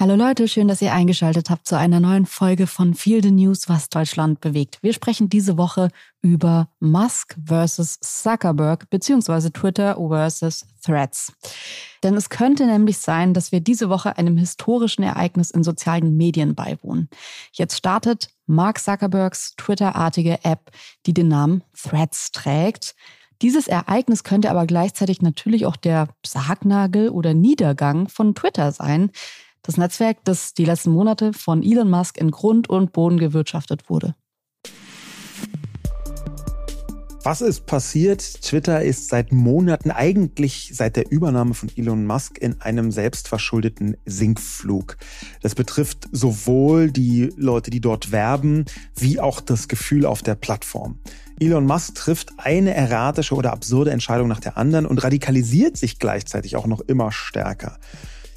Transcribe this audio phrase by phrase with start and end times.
[0.00, 3.68] Hallo Leute, schön, dass ihr eingeschaltet habt zu einer neuen Folge von Feel the News,
[3.68, 4.78] was Deutschland bewegt.
[4.80, 5.90] Wir sprechen diese Woche
[6.22, 11.34] über Musk versus Zuckerberg beziehungsweise Twitter versus Threads.
[12.02, 16.54] Denn es könnte nämlich sein, dass wir diese Woche einem historischen Ereignis in sozialen Medien
[16.54, 17.10] beiwohnen.
[17.52, 20.70] Jetzt startet Mark Zuckerbergs Twitter-artige App,
[21.04, 22.94] die den Namen Threads trägt.
[23.42, 29.10] Dieses Ereignis könnte aber gleichzeitig natürlich auch der Sargnagel oder Niedergang von Twitter sein.
[29.62, 34.14] Das Netzwerk, das die letzten Monate von Elon Musk in Grund und Boden gewirtschaftet wurde.
[37.22, 38.20] Was ist passiert?
[38.40, 44.96] Twitter ist seit Monaten, eigentlich seit der Übernahme von Elon Musk, in einem selbstverschuldeten Sinkflug.
[45.42, 48.64] Das betrifft sowohl die Leute, die dort werben,
[48.96, 50.98] wie auch das Gefühl auf der Plattform.
[51.38, 56.56] Elon Musk trifft eine erratische oder absurde Entscheidung nach der anderen und radikalisiert sich gleichzeitig
[56.56, 57.78] auch noch immer stärker.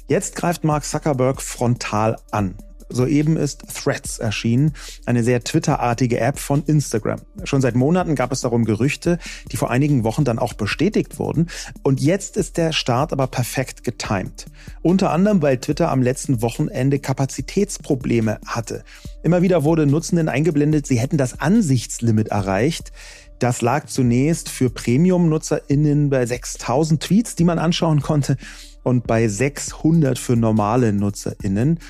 [0.06, 2.56] Jetzt greift Mark Zuckerberg frontal an.
[2.90, 4.74] Soeben ist Threads erschienen,
[5.06, 7.20] eine sehr Twitter-artige App von Instagram.
[7.44, 9.18] Schon seit Monaten gab es darum Gerüchte,
[9.50, 11.48] die vor einigen Wochen dann auch bestätigt wurden.
[11.82, 14.44] Und jetzt ist der Start aber perfekt getimt.
[14.82, 18.84] Unter anderem, weil Twitter am letzten Wochenende Kapazitätsprobleme hatte.
[19.22, 22.92] Immer wieder wurde Nutzenden eingeblendet, sie hätten das Ansichtslimit erreicht.
[23.38, 28.36] Das lag zunächst für Premium-NutzerInnen bei 6000 Tweets, die man anschauen konnte
[28.84, 31.80] und bei 600 für normale NutzerInnen.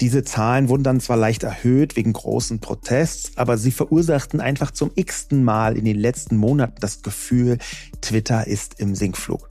[0.00, 4.90] Diese Zahlen wurden dann zwar leicht erhöht wegen großen Protests, aber sie verursachten einfach zum
[4.94, 7.58] x-ten Mal in den letzten Monaten das Gefühl,
[8.00, 9.48] Twitter ist im Sinkflug.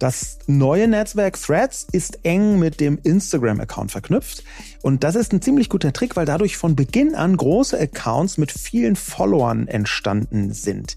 [0.00, 4.44] Das neue Netzwerk Threads ist eng mit dem Instagram-Account verknüpft.
[4.80, 8.50] Und das ist ein ziemlich guter Trick, weil dadurch von Beginn an große Accounts mit
[8.50, 10.96] vielen Followern entstanden sind.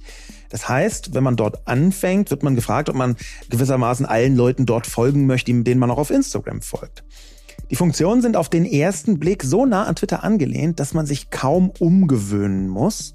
[0.54, 3.16] Das heißt, wenn man dort anfängt, wird man gefragt, ob man
[3.50, 7.04] gewissermaßen allen Leuten dort folgen möchte, denen man auch auf Instagram folgt.
[7.72, 11.32] Die Funktionen sind auf den ersten Blick so nah an Twitter angelehnt, dass man sich
[11.32, 13.14] kaum umgewöhnen muss.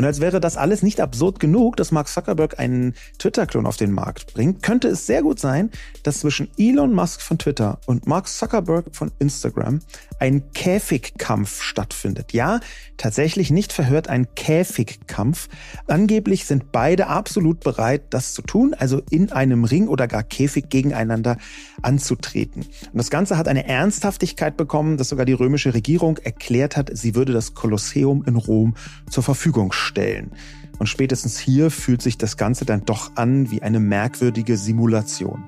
[0.00, 3.92] Und als wäre das alles nicht absurd genug, dass Mark Zuckerberg einen Twitter-Klon auf den
[3.92, 5.70] Markt bringt, könnte es sehr gut sein,
[6.04, 9.80] dass zwischen Elon Musk von Twitter und Mark Zuckerberg von Instagram
[10.18, 12.32] ein Käfigkampf stattfindet.
[12.32, 12.60] Ja,
[12.96, 15.48] tatsächlich nicht verhört ein Käfigkampf.
[15.86, 20.70] Angeblich sind beide absolut bereit, das zu tun, also in einem Ring oder gar Käfig
[20.70, 21.36] gegeneinander
[21.82, 22.62] anzutreten.
[22.62, 27.14] Und das Ganze hat eine Ernsthaftigkeit bekommen, dass sogar die römische Regierung erklärt hat, sie
[27.14, 28.74] würde das Kolosseum in Rom
[29.08, 30.32] zur Verfügung stellen.
[30.78, 35.44] Und spätestens hier fühlt sich das Ganze dann doch an wie eine merkwürdige Simulation.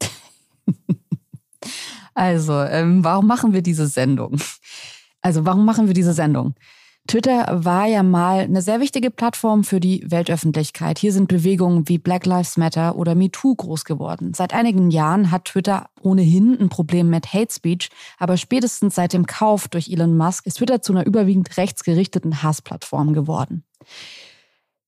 [2.14, 4.38] Also, ähm, warum machen wir diese Sendung?
[5.22, 6.56] Also, warum machen wir diese Sendung?
[7.08, 10.98] Twitter war ja mal eine sehr wichtige Plattform für die Weltöffentlichkeit.
[10.98, 14.34] Hier sind Bewegungen wie Black Lives Matter oder MeToo groß geworden.
[14.34, 17.88] Seit einigen Jahren hat Twitter ohnehin ein Problem mit Hate Speech,
[18.18, 23.14] aber spätestens seit dem Kauf durch Elon Musk ist Twitter zu einer überwiegend rechtsgerichteten Hassplattform
[23.14, 23.64] geworden.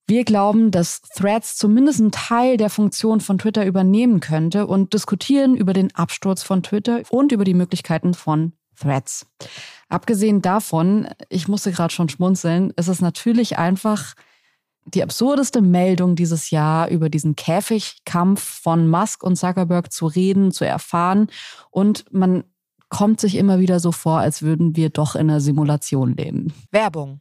[0.06, 5.56] Wir glauben, dass Threads zumindest einen Teil der Funktion von Twitter übernehmen könnte und diskutieren
[5.56, 9.26] über den Absturz von Twitter und über die Möglichkeiten von Threads.
[9.88, 14.14] Abgesehen davon, ich musste gerade schon schmunzeln, ist es natürlich einfach
[14.84, 20.64] die absurdeste Meldung dieses Jahr über diesen Käfigkampf von Musk und Zuckerberg zu reden, zu
[20.66, 21.28] erfahren.
[21.70, 22.44] Und man
[22.88, 26.52] kommt sich immer wieder so vor, als würden wir doch in einer Simulation leben.
[26.70, 27.20] Werbung.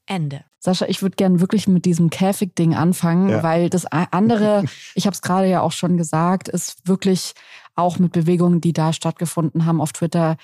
[0.11, 0.43] Ende.
[0.59, 3.43] Sascha, ich würde gerne wirklich mit diesem Käfig-Ding anfangen, ja.
[3.43, 7.33] weil das andere, ich habe es gerade ja auch schon gesagt, ist wirklich
[7.75, 10.35] auch mit Bewegungen, die da stattgefunden haben auf Twitter,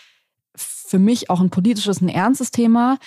[0.56, 2.98] für mich auch ein politisches, ein ernstes Thema.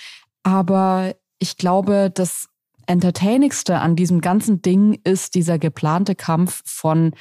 [0.43, 2.51] Aber ich glaube, das
[2.87, 7.15] Entertainigste an diesem ganzen Ding ist dieser geplante Kampf von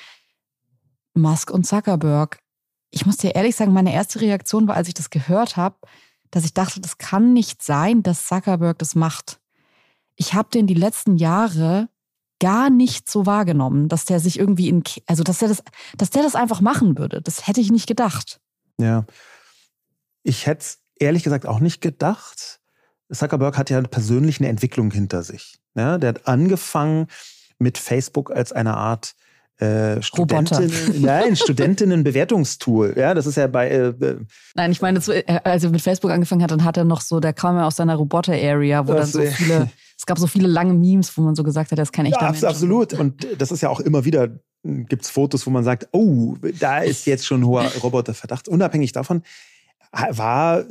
[1.13, 2.39] Musk und Zuckerberg.
[2.91, 5.77] Ich muss dir ehrlich sagen, meine erste Reaktion war, als ich das gehört habe,
[6.31, 9.39] dass ich dachte, das kann nicht sein, dass Zuckerberg das macht.
[10.15, 11.89] Ich habe den die letzten Jahre
[12.39, 15.63] gar nicht so wahrgenommen, dass der sich irgendwie in, also dass der das,
[15.97, 17.21] dass der das einfach machen würde.
[17.21, 18.39] Das hätte ich nicht gedacht.
[18.77, 19.05] Ja.
[20.23, 22.59] Ich hätte es ehrlich gesagt auch nicht gedacht.
[23.11, 25.59] Zuckerberg hat ja persönlich eine Entwicklung hinter sich.
[25.75, 27.07] Ja, der hat angefangen
[27.57, 29.15] mit Facebook als eine Art
[29.59, 30.71] äh, Studentinnen,
[31.01, 32.93] nein, Studentinnen-Bewertungstool.
[32.97, 33.69] Ja, das ist ja bei.
[33.69, 34.17] Äh, äh
[34.55, 37.19] nein, ich meine, äh, als er mit Facebook angefangen hat, dann hat er noch so,
[37.19, 40.47] der kam ja aus seiner Roboter-Area, wo das, dann so viele, es gab so viele
[40.47, 42.43] lange Memes, wo man so gesagt hat, das ist kein echter ja, Mensch.
[42.45, 42.93] Absolut.
[42.93, 44.29] Und das ist ja auch immer wieder,
[44.63, 48.47] gibt es Fotos, wo man sagt, oh, da ist jetzt schon hoher Roboterverdacht.
[48.47, 49.23] Unabhängig davon
[49.91, 50.63] war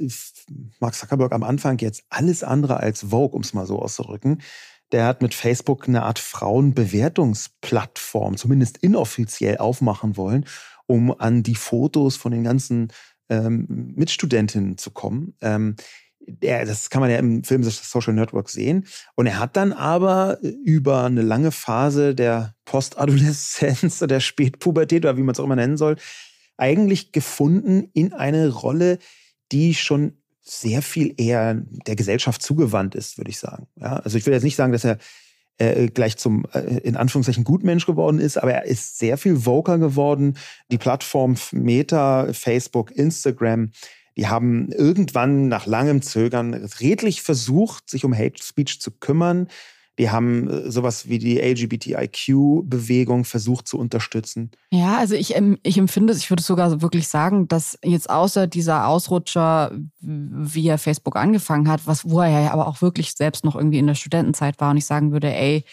[0.80, 4.40] Mark Zuckerberg am Anfang jetzt alles andere als Vogue, um es mal so auszudrücken
[4.92, 10.44] der hat mit Facebook eine Art Frauenbewertungsplattform, zumindest inoffiziell aufmachen wollen,
[10.86, 12.88] um an die Fotos von den ganzen
[13.28, 15.34] ähm, Mitstudentinnen zu kommen.
[15.40, 15.76] Ähm,
[16.40, 18.86] er, das kann man ja im Film Social Network sehen.
[19.14, 25.16] Und er hat dann aber über eine lange Phase der Postadoleszenz oder der Spätpubertät oder
[25.16, 25.96] wie man es auch immer nennen soll,
[26.56, 28.98] eigentlich gefunden in eine Rolle,
[29.52, 30.18] die schon
[30.48, 31.54] sehr viel eher
[31.86, 33.66] der Gesellschaft zugewandt ist, würde ich sagen.
[33.76, 34.98] Ja, also ich will jetzt nicht sagen, dass er
[35.58, 39.78] äh, gleich zum äh, in Anführungszeichen Gutmensch geworden ist, aber er ist sehr viel voker
[39.78, 40.36] geworden.
[40.70, 43.72] Die Plattform Meta, Facebook, Instagram,
[44.16, 49.48] die haben irgendwann nach langem Zögern redlich versucht, sich um Hate Speech zu kümmern.
[49.98, 54.50] Die haben äh, sowas wie die LGBTIQ-Bewegung versucht zu unterstützen.
[54.70, 58.86] Ja, also ich, ich empfinde es, ich würde sogar wirklich sagen, dass jetzt außer dieser
[58.86, 63.56] Ausrutscher, wie er Facebook angefangen hat, was, wo er ja aber auch wirklich selbst noch
[63.56, 65.64] irgendwie in der Studentenzeit war und ich sagen würde, ey,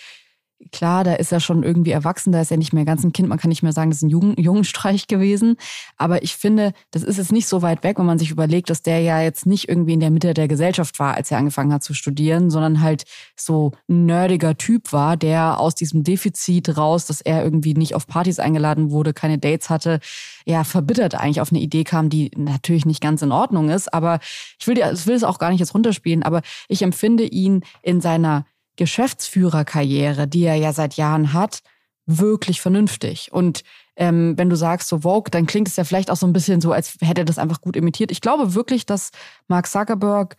[0.72, 3.30] klar, da ist er schon irgendwie erwachsen, da ist er nicht mehr ganz ein Kind,
[3.30, 5.58] man kann nicht mehr sagen, das ist ein Jungen, Jungenstreich gewesen.
[5.98, 8.82] Aber ich finde, das ist jetzt nicht so weit weg, wenn man sich überlegt, dass
[8.82, 11.84] der ja jetzt nicht irgendwie in der Mitte der Gesellschaft war, als er angefangen hat
[11.84, 13.04] zu studieren, sondern halt
[13.36, 18.08] so ein nerdiger Typ war, der aus diesem Defizit raus, dass er irgendwie nicht auf
[18.08, 20.00] Partys eingeladen wurde, keine Dates hatte,
[20.46, 23.94] ja, verbittert eigentlich auf eine Idee kam, die natürlich nicht ganz in Ordnung ist.
[23.94, 24.20] Aber
[24.60, 28.02] ich will, ich will es auch gar nicht jetzt runterspielen, aber ich empfinde ihn in
[28.02, 28.46] seiner
[28.76, 31.62] Geschäftsführerkarriere, die er ja seit Jahren hat,
[32.06, 33.32] wirklich vernünftig.
[33.32, 33.64] Und
[33.96, 36.62] ähm, wenn du sagst so Vogue, dann klingt es ja vielleicht auch so ein bisschen
[36.62, 38.12] so, als hätte er das einfach gut imitiert.
[38.12, 39.12] Ich glaube wirklich, dass
[39.48, 40.36] Mark Zuckerberg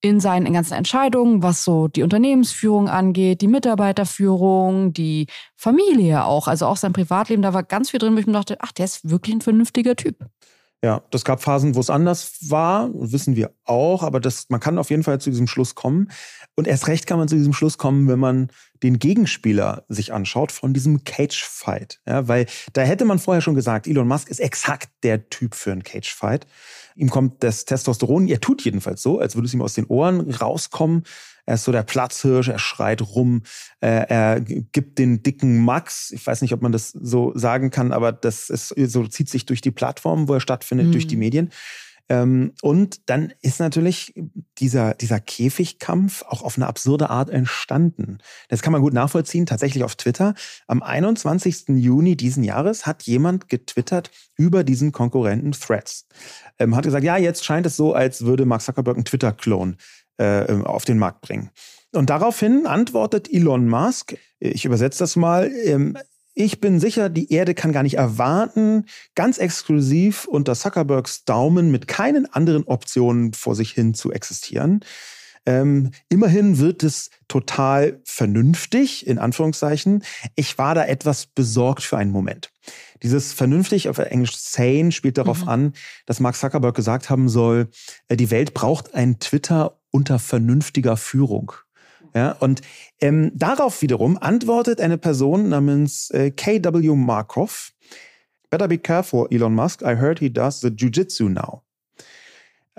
[0.00, 6.66] in seinen ganzen Entscheidungen, was so die Unternehmensführung angeht, die Mitarbeiterführung, die Familie auch, also
[6.66, 9.08] auch sein Privatleben, da war ganz viel drin, wo ich mir dachte, ach, der ist
[9.08, 10.16] wirklich ein vernünftiger Typ.
[10.84, 14.78] Ja, das gab Phasen, wo es anders war, wissen wir auch, aber das, man kann
[14.78, 16.10] auf jeden Fall zu diesem Schluss kommen.
[16.54, 18.48] Und erst recht kann man zu diesem Schluss kommen, wenn man
[18.82, 22.00] den Gegenspieler sich anschaut von diesem Cage-Fight.
[22.06, 25.72] Ja, weil da hätte man vorher schon gesagt, Elon Musk ist exakt der Typ für
[25.72, 26.46] einen Cage-Fight.
[26.94, 30.30] Ihm kommt das Testosteron, er tut jedenfalls so, als würde es ihm aus den Ohren
[30.30, 31.04] rauskommen.
[31.46, 33.42] Er ist so der Platzhirsch, er schreit rum,
[33.80, 36.10] äh, er gibt den dicken Max.
[36.10, 39.46] Ich weiß nicht, ob man das so sagen kann, aber das ist so zieht sich
[39.46, 40.92] durch die Plattform, wo er stattfindet, mhm.
[40.92, 41.50] durch die Medien.
[42.08, 44.14] Ähm, und dann ist natürlich
[44.58, 48.18] dieser, dieser Käfigkampf auch auf eine absurde Art entstanden.
[48.48, 50.34] Das kann man gut nachvollziehen, tatsächlich auf Twitter.
[50.68, 51.68] Am 21.
[51.68, 56.06] Juni diesen Jahres hat jemand getwittert über diesen Konkurrenten Threads.
[56.58, 59.76] Ähm, hat gesagt, ja, jetzt scheint es so, als würde Mark Zuckerberg einen Twitter-Klon
[60.18, 61.50] äh, auf den Markt bringen.
[61.92, 65.96] Und daraufhin antwortet Elon Musk, ich übersetze das mal, ähm,
[66.34, 71.88] ich bin sicher, die Erde kann gar nicht erwarten, ganz exklusiv unter Zuckerbergs Daumen mit
[71.88, 74.80] keinen anderen Optionen vor sich hin zu existieren.
[75.46, 80.04] Ähm, immerhin wird es total vernünftig, in Anführungszeichen.
[80.34, 82.50] Ich war da etwas besorgt für einen Moment.
[83.02, 85.48] Dieses vernünftig auf Englisch sane spielt darauf mhm.
[85.48, 85.72] an,
[86.04, 87.68] dass Mark Zuckerberg gesagt haben soll,
[88.08, 91.52] äh, die Welt braucht ein Twitter unter vernünftiger Führung.
[92.14, 92.62] Ja, und
[93.00, 97.72] ähm, darauf wiederum antwortet eine Person namens äh, KW Markov.
[98.48, 99.82] Better be careful, Elon Musk.
[99.82, 101.62] I heard he does the Jiu-Jitsu now.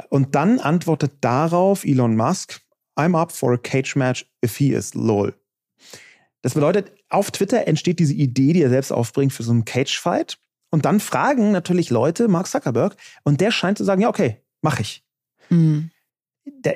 [0.10, 2.62] Und dann antwortet darauf Elon Musk,
[2.96, 5.36] I'm up for a cage match if he is lol.
[6.42, 10.40] Das bedeutet, auf Twitter entsteht diese Idee, die er selbst aufbringt für so einen Cage-Fight.
[10.70, 14.80] Und dann fragen natürlich Leute Mark Zuckerberg und der scheint zu sagen, ja, okay, mach
[14.80, 15.04] ich.
[15.50, 15.92] Mhm.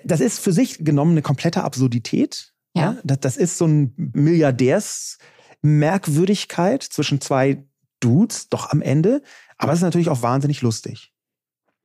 [0.05, 2.51] Das ist für sich genommen eine komplette Absurdität.
[2.75, 2.97] Ja.
[3.05, 7.63] ja das, ist so ein Milliardärsmerkwürdigkeit zwischen zwei
[7.99, 9.21] Dudes, doch am Ende.
[9.57, 11.13] Aber es ist natürlich auch wahnsinnig lustig.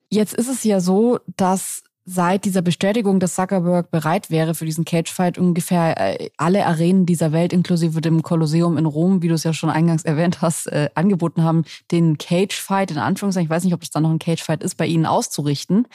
[0.09, 4.85] Jetzt ist es ja so, dass seit dieser Bestätigung, dass Zuckerberg bereit wäre für diesen
[4.85, 9.43] Cagefight, ungefähr äh, alle Arenen dieser Welt, inklusive dem Kolosseum in Rom, wie du es
[9.43, 13.75] ja schon eingangs erwähnt hast, äh, angeboten haben, den Cagefight in Anführungszeichen, ich weiß nicht,
[13.75, 15.89] ob das dann noch ein Cagefight ist, bei ihnen auszurichten.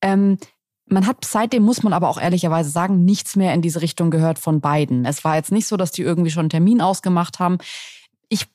[0.00, 0.38] Ähm,
[0.92, 4.38] man hat seitdem, muss man aber auch ehrlicherweise sagen, nichts mehr in diese Richtung gehört
[4.38, 5.04] von beiden.
[5.04, 7.58] Es war jetzt nicht so, dass die irgendwie schon einen Termin ausgemacht haben.
[8.28, 8.46] Ich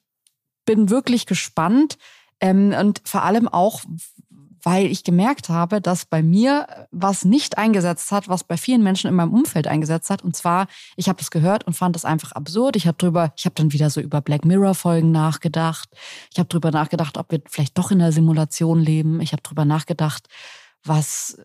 [0.65, 1.98] bin wirklich gespannt
[2.39, 3.82] ähm, und vor allem auch,
[4.63, 9.08] weil ich gemerkt habe, dass bei mir was nicht eingesetzt hat, was bei vielen Menschen
[9.08, 10.24] in meinem Umfeld eingesetzt hat.
[10.24, 12.75] Und zwar, ich habe das gehört und fand das einfach absurd.
[12.75, 15.89] Ich habe drüber, ich habe dann wieder so über Black Mirror Folgen nachgedacht.
[16.32, 19.22] Ich habe drüber nachgedacht, ob wir vielleicht doch in der Simulation leben.
[19.22, 20.27] Ich habe drüber nachgedacht,
[20.84, 21.38] was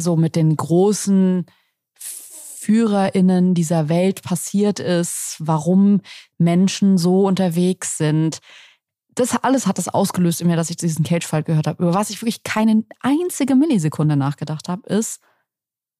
[0.00, 1.46] so mit den großen
[2.60, 6.02] FührerInnen dieser Welt passiert ist, warum
[6.38, 8.40] Menschen so unterwegs sind.
[9.14, 11.82] Das alles hat das ausgelöst in mir, dass ich diesen Cage-Fall gehört habe.
[11.82, 15.20] Über was ich wirklich keine einzige Millisekunde nachgedacht habe, ist,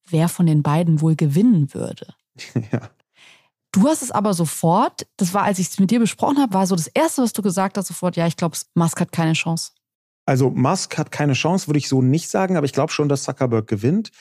[0.09, 2.15] wer von den beiden wohl gewinnen würde.
[2.73, 2.91] Ja.
[3.73, 6.67] Du hast es aber sofort, das war, als ich es mit dir besprochen habe, war
[6.67, 9.71] so das Erste, was du gesagt hast, sofort, ja, ich glaube, Musk hat keine Chance.
[10.31, 13.25] Also Musk hat keine Chance, würde ich so nicht sagen, aber ich glaube schon, dass
[13.25, 14.13] Zuckerberg gewinnt.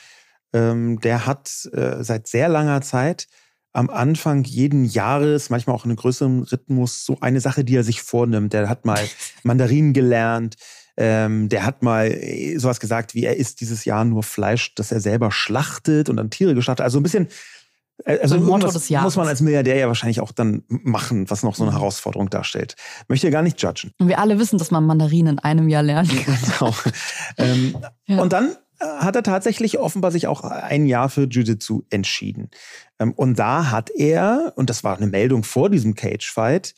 [0.52, 3.28] Ähm, der hat äh, seit sehr langer Zeit
[3.72, 7.84] am Anfang jeden Jahres, manchmal auch in einem größeren Rhythmus, so eine Sache, die er
[7.84, 8.52] sich vornimmt.
[8.54, 8.98] Der hat mal
[9.44, 10.56] Mandarinen gelernt.
[10.96, 14.90] Ähm, der hat mal äh, sowas gesagt, wie er isst dieses Jahr nur Fleisch, das
[14.90, 16.82] er selber schlachtet und dann Tiere geschlachtet.
[16.82, 17.28] Also ein bisschen
[18.04, 19.04] also so Motto des Jahres.
[19.04, 21.72] muss man als Milliardär ja wahrscheinlich auch dann machen, was noch so eine.
[21.72, 22.76] Herausforderung darstellt.
[23.08, 23.92] Möchte ja gar nicht judgen.
[23.98, 26.38] Und wir alle wissen, dass man Mandarinen in einem Jahr lernen kann.
[26.58, 26.74] Genau.
[27.38, 27.76] ähm,
[28.06, 28.20] ja.
[28.20, 32.50] Und dann äh, hat er tatsächlich offenbar sich auch ein Jahr für Jiu-Jitsu entschieden.
[32.98, 36.74] Ähm, und da hat er, und das war eine Meldung vor diesem Cage-Fight,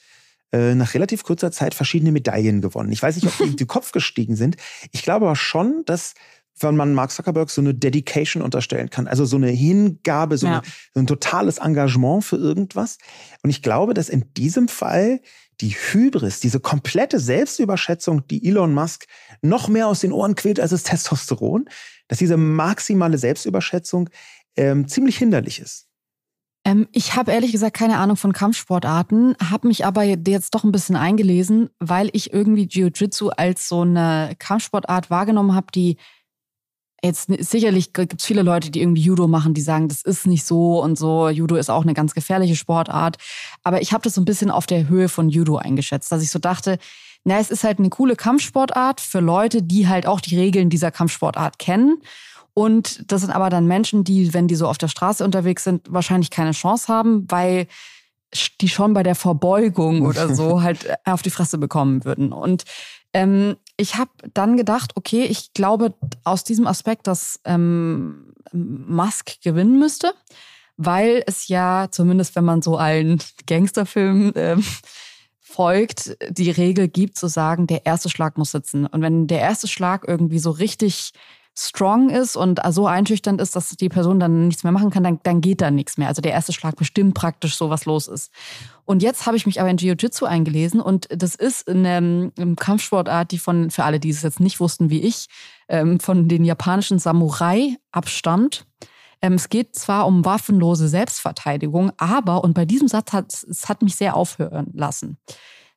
[0.53, 2.93] äh, nach relativ kurzer Zeit verschiedene Medaillen gewonnen.
[2.93, 4.57] Ich weiß nicht, ob die in den Kopf gestiegen sind.
[4.91, 6.15] Ich glaube aber schon, dass
[6.59, 10.55] wenn man Mark Zuckerberg so eine Dedication unterstellen kann, also so eine Hingabe, so, ja.
[10.55, 10.63] eine,
[10.95, 12.99] so, ein totales Engagement für irgendwas.
[13.43, 15.21] Und ich glaube, dass in diesem Fall
[15.61, 19.07] die Hybris, diese komplette Selbstüberschätzung, die Elon Musk
[19.43, 21.69] noch mehr aus den Ohren quält als das Testosteron,
[22.09, 24.11] dass diese maximale Selbstüberschätzung
[24.57, 25.89] ähm, ziemlich hinderlich ist.
[26.65, 30.73] Ähm, ich habe ehrlich gesagt keine Ahnung von Kampfsportarten, habe mich aber jetzt doch ein
[30.73, 35.97] bisschen eingelesen, weil ich irgendwie Jiu-Jitsu als so eine Kampfsportart wahrgenommen habe, die
[37.05, 40.45] Jetzt sicherlich gibt es viele Leute, die irgendwie Judo machen, die sagen, das ist nicht
[40.45, 41.29] so und so.
[41.29, 43.17] Judo ist auch eine ganz gefährliche Sportart.
[43.65, 46.31] Aber ich habe das so ein bisschen auf der Höhe von Judo eingeschätzt, dass ich
[46.31, 46.79] so dachte,
[47.25, 50.93] na, es ist halt eine coole Kampfsportart für Leute, die halt auch die Regeln dieser
[50.93, 52.01] Kampfsportart kennen.
[52.55, 55.87] Und das sind aber dann Menschen, die, wenn die so auf der Straße unterwegs sind,
[55.89, 57.67] wahrscheinlich keine Chance haben, weil
[58.61, 62.33] die schon bei der Verbeugung oder so halt auf die Fresse bekommen würden.
[62.33, 62.65] Und
[63.13, 69.79] ähm, ich habe dann gedacht, okay, ich glaube aus diesem Aspekt, dass ähm, Musk gewinnen
[69.79, 70.13] müsste,
[70.77, 74.65] weil es ja, zumindest wenn man so allen Gangsterfilmen ähm,
[75.41, 78.87] folgt, die Regel gibt zu sagen, der erste Schlag muss sitzen.
[78.87, 81.13] Und wenn der erste Schlag irgendwie so richtig
[81.57, 85.21] strong ist und so einschüchternd ist, dass die Person dann nichts mehr machen kann, dann,
[85.23, 86.09] dann geht da nichts mehr.
[86.09, 88.33] Also der erste Schlag bestimmt praktisch so, was los ist.
[88.85, 93.31] Und jetzt habe ich mich aber in Jiu-Jitsu eingelesen und das ist eine, eine Kampfsportart,
[93.31, 95.27] die von, für alle, die es jetzt nicht wussten wie ich,
[95.69, 98.67] ähm, von den japanischen Samurai abstammt.
[99.21, 103.83] Ähm, es geht zwar um waffenlose Selbstverteidigung, aber, und bei diesem Satz hat es hat
[103.83, 105.19] mich sehr aufhören lassen.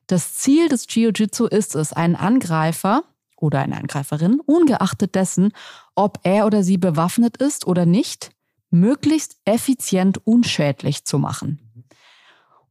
[0.06, 3.02] Das Ziel des Jiu-Jitsu ist es, einen Angreifer
[3.36, 5.52] oder eine Angreiferin, ungeachtet dessen,
[5.94, 8.30] ob er oder sie bewaffnet ist oder nicht,
[8.70, 11.60] möglichst effizient unschädlich zu machen.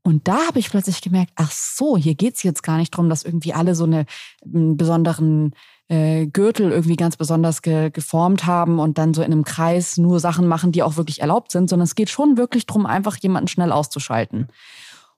[0.04, 3.10] Und da habe ich plötzlich gemerkt, ach so, hier geht es jetzt gar nicht darum,
[3.10, 4.06] dass irgendwie alle so eine,
[4.44, 5.56] einen besonderen
[5.88, 10.20] äh, Gürtel irgendwie ganz besonders ge geformt haben und dann so in einem Kreis nur
[10.20, 13.48] Sachen machen, die auch wirklich erlaubt sind, sondern es geht schon wirklich darum, einfach jemanden
[13.48, 14.48] schnell auszuschalten.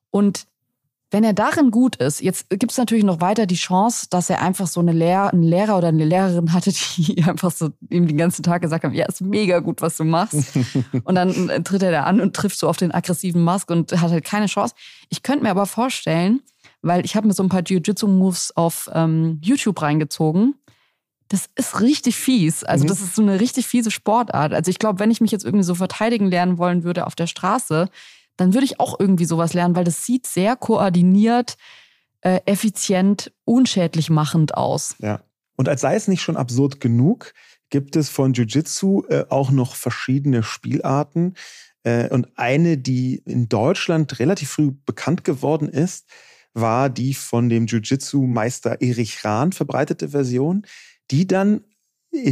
[0.10, 0.48] Und
[1.10, 4.42] wenn er darin gut ist, jetzt gibt es natürlich noch weiter die Chance, dass er
[4.42, 8.18] einfach so eine Lehr einen Lehrer oder eine Lehrerin hatte, die einfach so ihm den
[8.18, 10.58] ganzen Tag gesagt haben, ja, ist mega gut, was du machst.
[11.04, 13.92] und dann äh, tritt er da an und trifft so auf den aggressiven Mask und
[13.94, 14.76] hat halt keine Chance.
[15.10, 16.42] Ich könnte mir aber vorstellen,
[16.82, 20.56] weil ich habe mir so ein paar Jiu-Jitsu-Moves auf ähm, YouTube reingezogen.
[21.30, 22.64] Das ist richtig fies.
[22.64, 22.90] Also mhm.
[22.90, 24.54] das ist so eine richtig fiese Sportart.
[24.54, 27.28] Also ich glaube, wenn ich mich jetzt irgendwie so verteidigen lernen wollen würde auf der
[27.28, 27.90] Straße,
[28.38, 31.58] dann würde ich auch irgendwie sowas lernen, weil das sieht sehr koordiniert,
[32.22, 34.96] äh, effizient, unschädlich machend aus.
[35.00, 35.22] Ja.
[35.56, 37.34] Und als sei es nicht schon absurd genug,
[37.70, 41.34] gibt es von Jiu-Jitsu äh, auch noch verschiedene Spielarten.
[41.84, 46.08] Äh, und eine, die in Deutschland relativ früh bekannt geworden ist,
[46.54, 50.66] war die von dem Jiu-Jitsu-Meister Erich Rahn verbreitete Version,
[51.12, 51.64] die dann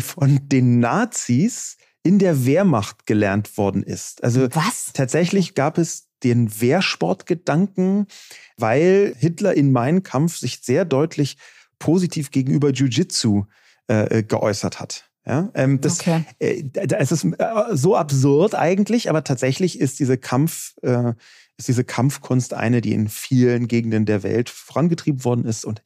[0.01, 4.23] von den Nazis in der Wehrmacht gelernt worden ist.
[4.23, 4.91] Also Was?
[4.93, 8.05] tatsächlich gab es den Wehrsportgedanken,
[8.57, 11.37] weil Hitler in Mein Kampf sich sehr deutlich
[11.79, 13.45] positiv gegenüber Jiu-Jitsu
[13.87, 15.09] äh, geäußert hat.
[15.25, 16.25] Ja, ähm, das, okay.
[16.37, 21.13] äh, es ist äh, so absurd eigentlich, aber tatsächlich ist diese Kampf, äh,
[21.57, 25.81] ist diese Kampfkunst eine, die in vielen Gegenden der Welt vorangetrieben worden ist und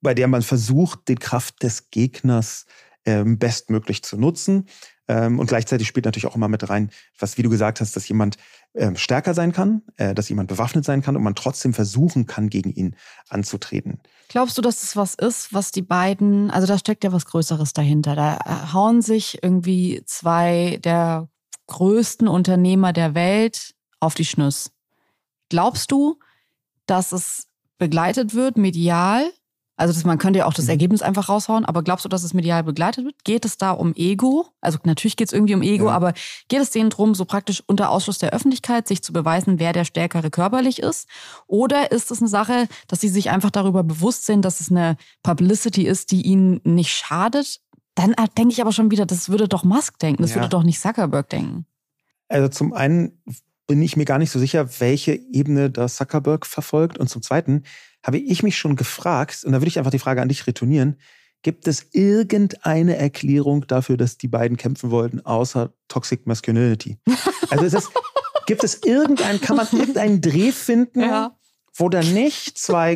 [0.00, 2.64] bei der man versucht, die Kraft des Gegners
[3.04, 4.66] ähm, bestmöglich zu nutzen.
[5.08, 8.06] Ähm, und gleichzeitig spielt natürlich auch immer mit rein, was, wie du gesagt hast, dass
[8.08, 8.36] jemand
[8.74, 12.50] ähm, stärker sein kann, äh, dass jemand bewaffnet sein kann und man trotzdem versuchen kann,
[12.50, 12.94] gegen ihn
[13.28, 14.00] anzutreten.
[14.28, 17.72] Glaubst du, dass das was ist, was die beiden, also da steckt ja was Größeres
[17.72, 18.14] dahinter.
[18.14, 21.28] Da äh, hauen sich irgendwie zwei der
[21.68, 24.70] größten Unternehmer der Welt auf die Schnüss.
[25.48, 26.18] Glaubst du,
[26.86, 27.46] dass es
[27.78, 29.30] begleitet wird medial
[29.78, 30.72] also das, man könnte ja auch das mhm.
[30.72, 33.24] Ergebnis einfach raushauen, aber glaubst du, dass es medial begleitet wird?
[33.24, 34.46] Geht es da um Ego?
[34.60, 35.92] Also natürlich geht es irgendwie um Ego, ja.
[35.92, 36.14] aber
[36.48, 39.84] geht es denen drum, so praktisch unter Ausschluss der Öffentlichkeit sich zu beweisen, wer der
[39.84, 41.08] Stärkere körperlich ist?
[41.46, 44.96] Oder ist es eine Sache, dass sie sich einfach darüber bewusst sind, dass es eine
[45.22, 47.60] Publicity ist, die ihnen nicht schadet?
[47.94, 50.38] Dann äh, denke ich aber schon wieder, das würde doch Musk denken, das ja.
[50.38, 51.66] würde doch nicht Zuckerberg denken.
[52.28, 53.22] Also zum einen
[53.68, 57.62] bin ich mir gar nicht so sicher, welche Ebene da Zuckerberg verfolgt und zum zweiten
[58.04, 60.96] habe ich mich schon gefragt, und da würde ich einfach die Frage an dich retournieren,
[61.42, 66.98] gibt es irgendeine Erklärung dafür, dass die beiden kämpfen wollten, außer Toxic Masculinity?
[67.50, 67.90] Also ist das,
[68.46, 71.34] gibt es irgendeinen, kann man irgendeinen Dreh finden, ja.
[71.74, 72.94] wo da nicht zwei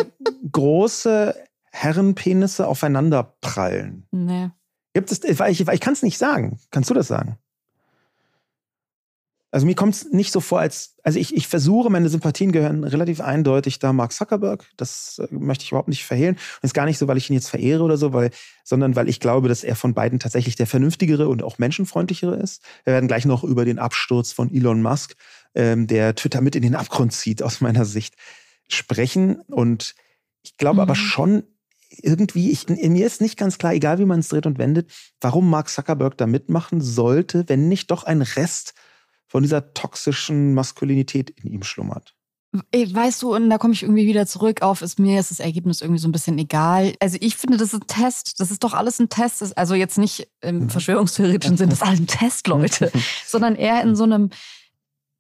[0.51, 1.35] große
[1.71, 4.07] Herrenpenisse aufeinander prallen?
[4.11, 4.51] Nee.
[4.93, 6.61] Gibt es, ich, ich, ich kann es nicht sagen.
[6.71, 7.39] Kannst du das sagen?
[9.53, 12.85] Also mir kommt es nicht so vor, als, also ich, ich versuche, meine Sympathien gehören
[12.85, 14.65] relativ eindeutig da Mark Zuckerberg.
[14.79, 16.37] Das äh, möchte ich überhaupt nicht verhehlen.
[16.37, 18.31] Und ist gar nicht so, weil ich ihn jetzt verehre oder so, weil,
[18.65, 22.63] sondern weil ich glaube, dass er von beiden tatsächlich der vernünftigere und auch menschenfreundlichere ist.
[22.85, 25.17] Wir werden gleich noch über den Absturz von Elon Musk,
[25.55, 28.15] ähm, der Twitter mit in den Abgrund zieht, aus meiner Sicht,
[28.69, 29.43] sprechen.
[29.49, 29.95] Und
[30.43, 30.81] ich glaube mhm.
[30.81, 31.43] aber schon,
[31.91, 35.51] irgendwie, ich, mir ist nicht ganz klar, egal wie man es dreht und wendet, warum
[35.51, 38.73] Mark Zuckerberg da mitmachen sollte, wenn nicht doch ein Rest
[39.33, 42.15] von dieser toxischen Maskulinität in ihm schlummert.
[42.53, 45.81] Weißt du, und da komme ich irgendwie wieder zurück auf, ist mir ist das Ergebnis
[45.81, 46.93] irgendwie so ein bisschen egal.
[47.01, 48.41] Also ich finde, das ist ein Test.
[48.41, 49.57] Das ist doch alles ein Test.
[49.57, 50.69] Also jetzt nicht im mhm.
[50.69, 52.93] verschwörungstheoretischen Sinn, das ist alles ein Test, Leute.
[53.27, 54.29] sondern eher in so einem,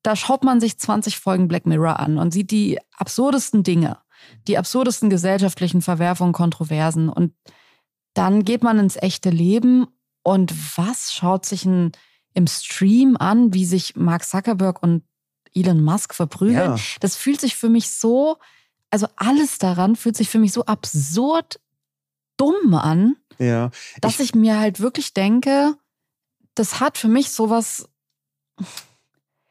[0.02, 3.96] da schaut man sich 20 Folgen Black Mirror an und sieht die absurdesten Dinge,
[4.46, 7.08] die absurdesten gesellschaftlichen Verwerfungen, Kontroversen.
[7.08, 7.32] Und
[8.12, 9.86] dann geht man ins echte Leben
[10.22, 11.92] und was schaut sich ein
[12.34, 15.02] im Stream an, wie sich Mark Zuckerberg und
[15.54, 16.76] Elon Musk verprügeln.
[16.76, 16.82] Ja.
[17.00, 18.38] Das fühlt sich für mich so,
[18.90, 21.60] also alles daran fühlt sich für mich so absurd
[22.36, 23.70] dumm an, ja.
[24.00, 25.76] dass ich, ich mir halt wirklich denke,
[26.54, 27.88] das hat für mich sowas.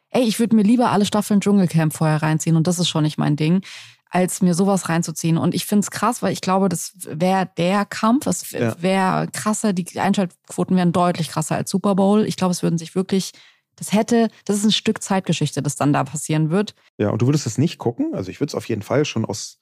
[0.10, 3.18] Ey, ich würde mir lieber alle Staffeln Dschungelcamp vorher reinziehen und das ist schon nicht
[3.18, 3.64] mein Ding.
[4.12, 5.38] Als mir sowas reinzuziehen.
[5.38, 9.74] Und ich finde es krass, weil ich glaube, das wäre der Kampf, es wäre krasser,
[9.74, 12.26] die Einschaltquoten wären deutlich krasser als Super Bowl.
[12.26, 13.32] Ich glaube, es würden sich wirklich,
[13.78, 16.76] das hätte, das ist ein Stück Zeitgeschichte, das dann da passieren wird.
[16.98, 18.14] Ja, und du würdest es nicht gucken?
[18.14, 19.60] Also ich würde es auf jeden Fall schon aus,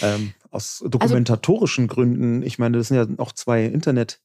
[0.00, 4.20] ähm, aus dokumentatorischen also, Gründen, ich meine, das sind ja auch zwei Internet-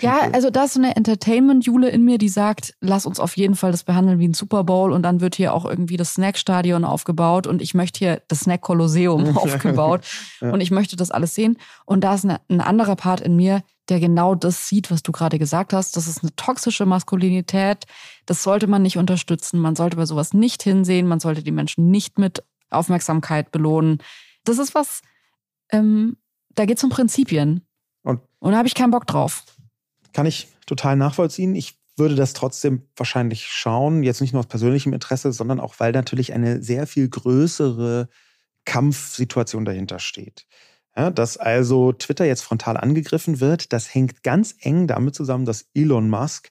[0.00, 3.54] ja, also da ist so eine Entertainment-Jule in mir, die sagt, lass uns auf jeden
[3.54, 6.84] Fall das behandeln wie ein Super Bowl und dann wird hier auch irgendwie das Snackstadion
[6.84, 10.04] aufgebaut und ich möchte hier das Snack-Kolosseum aufgebaut
[10.40, 10.50] ja.
[10.50, 11.58] und ich möchte das alles sehen.
[11.84, 15.12] Und da ist eine, ein anderer Part in mir, der genau das sieht, was du
[15.12, 15.96] gerade gesagt hast.
[15.96, 17.86] Das ist eine toxische Maskulinität.
[18.24, 19.58] Das sollte man nicht unterstützen.
[19.58, 21.08] Man sollte bei sowas nicht hinsehen.
[21.08, 23.98] Man sollte die Menschen nicht mit Aufmerksamkeit belohnen.
[24.44, 25.02] Das ist was,
[25.70, 26.16] ähm,
[26.54, 27.66] da geht es um Prinzipien.
[28.02, 29.44] Und, und da habe ich keinen Bock drauf.
[30.12, 31.54] Kann ich total nachvollziehen.
[31.54, 35.92] Ich würde das trotzdem wahrscheinlich schauen, jetzt nicht nur aus persönlichem Interesse, sondern auch, weil
[35.92, 38.08] natürlich eine sehr viel größere
[38.64, 40.46] Kampfsituation dahinter steht.
[40.96, 45.66] Ja, dass also Twitter jetzt frontal angegriffen wird, das hängt ganz eng damit zusammen, dass
[45.72, 46.50] Elon Musk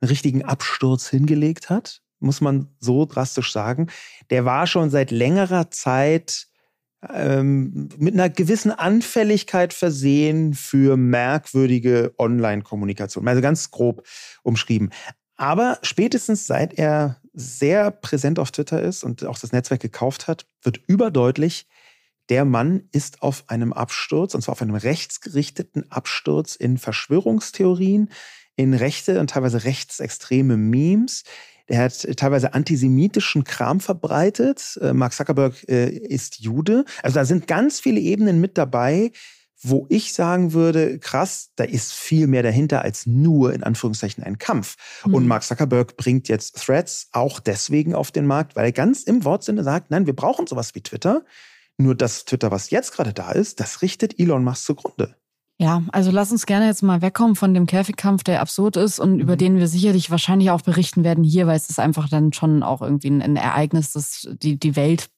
[0.00, 3.88] einen richtigen Absturz hingelegt hat, muss man so drastisch sagen.
[4.28, 6.49] Der war schon seit längerer Zeit
[7.08, 13.26] ähm, mit einer gewissen Anfälligkeit versehen für merkwürdige Online-Kommunikation.
[13.26, 14.06] Also ganz grob
[14.42, 14.90] umschrieben.
[15.36, 20.46] Aber spätestens seit er sehr präsent auf Twitter ist und auch das Netzwerk gekauft hat,
[20.62, 21.66] wird überdeutlich,
[22.28, 28.10] der Mann ist auf einem Absturz, und zwar auf einem rechtsgerichteten Absturz in Verschwörungstheorien,
[28.56, 31.24] in rechte und teilweise rechtsextreme Memes,
[31.70, 34.78] er hat teilweise antisemitischen Kram verbreitet.
[34.82, 36.84] Äh, Mark Zuckerberg äh, ist Jude.
[37.02, 39.12] Also da sind ganz viele Ebenen mit dabei,
[39.62, 44.38] wo ich sagen würde, krass, da ist viel mehr dahinter als nur in Anführungszeichen ein
[44.38, 44.76] Kampf.
[45.04, 45.14] Mhm.
[45.14, 49.24] Und Mark Zuckerberg bringt jetzt Threads auch deswegen auf den Markt, weil er ganz im
[49.24, 51.24] Wortsinne sagt, nein, wir brauchen sowas wie Twitter.
[51.76, 55.14] Nur das Twitter, was jetzt gerade da ist, das richtet Elon Musk zugrunde.
[55.60, 59.16] Ja, also lass uns gerne jetzt mal wegkommen von dem Käfigkampf, der absurd ist und
[59.16, 59.20] mhm.
[59.20, 62.62] über den wir sicherlich wahrscheinlich auch berichten werden hier, weil es ist einfach dann schon
[62.62, 65.10] auch irgendwie ein, ein Ereignis, das die, die Welt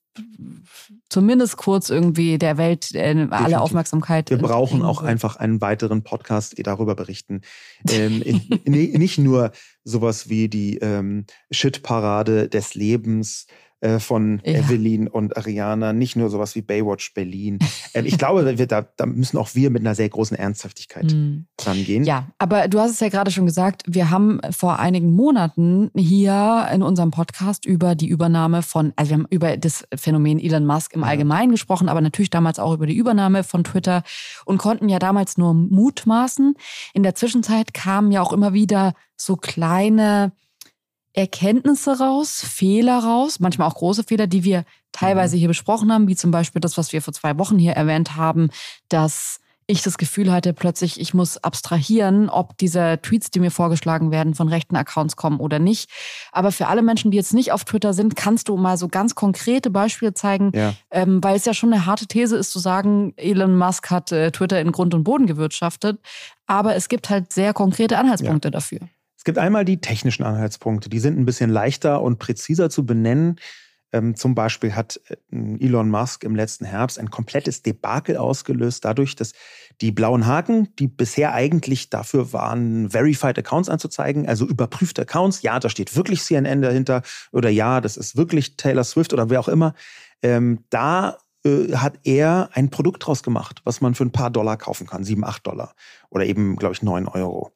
[1.09, 4.31] zumindest kurz irgendwie der Welt äh, alle Aufmerksamkeit.
[4.31, 7.43] Wir brauchen auch einfach einen weiteren Podcast, die darüber berichten.
[7.89, 9.53] Ähm, nicht nur
[9.85, 13.47] sowas wie die ähm, Shit-Parade des Lebens,
[13.83, 14.61] äh, von ja.
[14.61, 17.59] Evelyn und Ariana, nicht nur sowas wie Baywatch Berlin.
[17.95, 21.45] Ähm, ich glaube, wir, da, da, müssen auch wir mit einer sehr großen Ernsthaftigkeit mhm.
[21.61, 22.05] rangehen.
[22.05, 26.69] Ja, aber du hast es ja gerade schon gesagt, wir haben vor einigen Monaten hier
[26.73, 30.95] in unserem Podcast über die Übernahme von, also wir haben über das Phänomen Elon Musk
[30.95, 31.53] im Allgemeinen ja.
[31.53, 34.03] gesprochen, aber natürlich damals auch über die Übernahme von Twitter
[34.47, 36.55] und konnten ja damals nur mutmaßen.
[36.95, 40.33] In der Zwischenzeit kamen ja auch immer wieder so kleine
[41.15, 45.41] Erkenntnisse raus, Fehler raus, manchmal auch große Fehler, die wir teilweise mhm.
[45.41, 48.51] hier besprochen haben, wie zum Beispiel das, was wir vor zwei Wochen hier erwähnt haben,
[48.89, 54.11] dass ich das Gefühl hatte, plötzlich, ich muss abstrahieren, ob diese Tweets, die mir vorgeschlagen
[54.11, 55.91] werden, von rechten Accounts kommen oder nicht.
[56.33, 59.15] Aber für alle Menschen, die jetzt nicht auf Twitter sind, kannst du mal so ganz
[59.15, 60.75] konkrete Beispiele zeigen, ja.
[60.91, 64.31] ähm, weil es ja schon eine harte These ist zu sagen, Elon Musk hat äh,
[64.33, 66.01] Twitter in Grund und Boden gewirtschaftet.
[66.47, 68.53] Aber es gibt halt sehr konkrete Anhaltspunkte ja.
[68.53, 68.81] dafür.
[69.23, 73.37] Es gibt einmal die technischen Anhaltspunkte, die sind ein bisschen leichter und präziser zu benennen.
[73.93, 79.15] Ähm, zum Beispiel hat äh, Elon Musk im letzten Herbst ein komplettes Debakel ausgelöst, dadurch,
[79.15, 79.33] dass
[79.81, 85.61] die blauen Haken, die bisher eigentlich dafür waren, Verified Accounts anzuzeigen, also überprüfte Accounts, ja,
[85.61, 89.49] da steht wirklich CNN dahinter oder ja, das ist wirklich Taylor Swift oder wer auch
[89.49, 89.75] immer,
[90.23, 94.57] ähm, da äh, hat er ein Produkt draus gemacht, was man für ein paar Dollar
[94.57, 95.77] kaufen kann, sieben, acht Dollar
[96.11, 97.53] oder eben, glaube ich, neun Euro.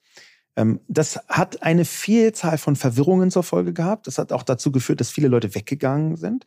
[0.57, 4.07] Ähm, das hat eine Vielzahl von Verwirrungen zur Folge gehabt.
[4.07, 6.45] Das hat auch dazu geführt, dass viele Leute weggegangen sind.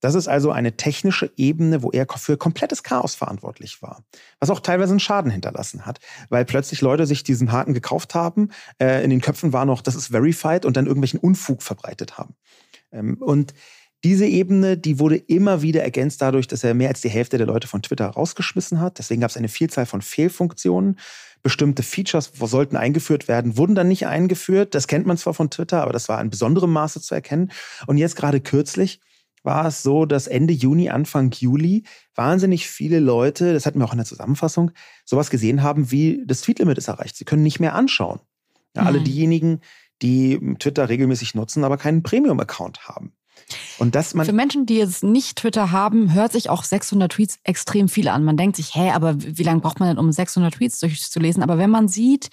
[0.00, 4.04] Das ist also eine technische Ebene, wo er für komplettes Chaos verantwortlich war.
[4.38, 8.50] Was auch teilweise einen Schaden hinterlassen hat, weil plötzlich Leute sich diesen Haken gekauft haben.
[8.80, 12.36] Äh, in den Köpfen war noch, das ist verified und dann irgendwelchen Unfug verbreitet haben.
[12.92, 13.54] Ähm, und
[14.04, 17.48] diese Ebene, die wurde immer wieder ergänzt dadurch, dass er mehr als die Hälfte der
[17.48, 18.98] Leute von Twitter rausgeschmissen hat.
[18.98, 21.00] Deswegen gab es eine Vielzahl von Fehlfunktionen
[21.48, 24.74] bestimmte Features sollten eingeführt werden, wurden dann nicht eingeführt.
[24.74, 27.52] Das kennt man zwar von Twitter, aber das war in besonderem Maße zu erkennen.
[27.86, 29.00] Und jetzt gerade kürzlich
[29.44, 31.84] war es so, dass Ende Juni, Anfang Juli
[32.14, 34.72] wahnsinnig viele Leute, das hatten wir auch in der Zusammenfassung,
[35.06, 37.16] sowas gesehen haben wie das Tweetlimit ist erreicht.
[37.16, 38.20] Sie können nicht mehr anschauen.
[38.76, 39.62] Ja, alle diejenigen,
[40.02, 43.14] die Twitter regelmäßig nutzen, aber keinen Premium-Account haben.
[43.78, 47.38] Und dass man Für Menschen, die jetzt nicht Twitter haben, hört sich auch 600 Tweets
[47.44, 48.24] extrem viel an.
[48.24, 51.42] Man denkt sich, hä, aber wie lange braucht man denn, um 600 Tweets durchzulesen?
[51.42, 52.30] Aber wenn man sieht,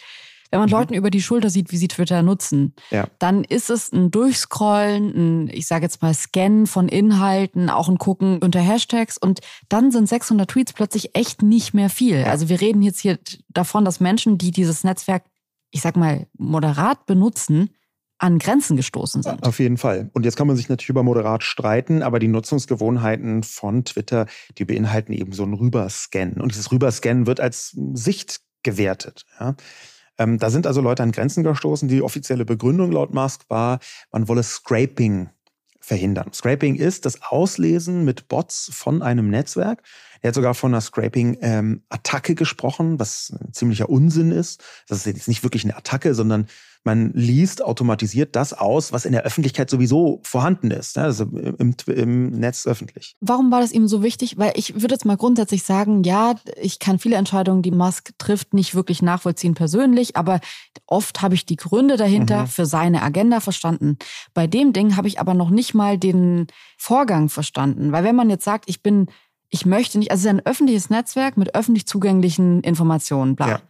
[0.51, 0.75] Wenn man mhm.
[0.75, 3.07] Leuten über die Schulter sieht, wie sie Twitter nutzen, ja.
[3.19, 7.97] dann ist es ein Durchscrollen, ein, ich sage jetzt mal, Scannen von Inhalten, auch ein
[7.97, 9.39] Gucken unter Hashtags und
[9.69, 12.19] dann sind 600 Tweets plötzlich echt nicht mehr viel.
[12.19, 12.27] Ja.
[12.27, 15.23] Also wir reden jetzt hier davon, dass Menschen, die dieses Netzwerk,
[15.71, 17.71] ich sag mal, moderat benutzen,
[18.17, 19.45] an Grenzen gestoßen sind.
[19.45, 20.09] Auf jeden Fall.
[20.13, 24.25] Und jetzt kann man sich natürlich über moderat streiten, aber die Nutzungsgewohnheiten von Twitter,
[24.57, 26.39] die beinhalten eben so ein Rüberscannen.
[26.39, 29.25] Und dieses Rüberscannen wird als Sicht gewertet.
[29.39, 29.55] Ja.
[30.17, 31.89] Ähm, da sind also Leute an Grenzen gestoßen.
[31.89, 33.79] Die offizielle Begründung laut Musk war,
[34.11, 35.29] man wolle Scraping
[35.79, 36.33] verhindern.
[36.33, 39.83] Scraping ist das Auslesen mit Bots von einem Netzwerk.
[40.25, 44.63] Er hat sogar von einer Scraping-Attacke ähm, gesprochen, was ziemlicher Unsinn ist.
[44.87, 46.47] Das ist jetzt nicht wirklich eine Attacke, sondern
[46.83, 52.29] man liest automatisiert das aus, was in der Öffentlichkeit sowieso vorhanden ist, also im, im,
[52.31, 53.15] Netz öffentlich.
[53.19, 54.37] Warum war das ihm so wichtig?
[54.39, 58.55] Weil ich würde jetzt mal grundsätzlich sagen, ja, ich kann viele Entscheidungen, die Musk trifft,
[58.55, 60.39] nicht wirklich nachvollziehen persönlich, aber
[60.87, 62.47] oft habe ich die Gründe dahinter mhm.
[62.47, 63.97] für seine Agenda verstanden.
[64.33, 68.29] Bei dem Ding habe ich aber noch nicht mal den Vorgang verstanden, weil wenn man
[68.29, 69.07] jetzt sagt, ich bin
[69.49, 73.49] ich möchte nicht, also es ist ein öffentliches Netzwerk mit öffentlich zugänglichen Informationen, bla.
[73.49, 73.61] Ja.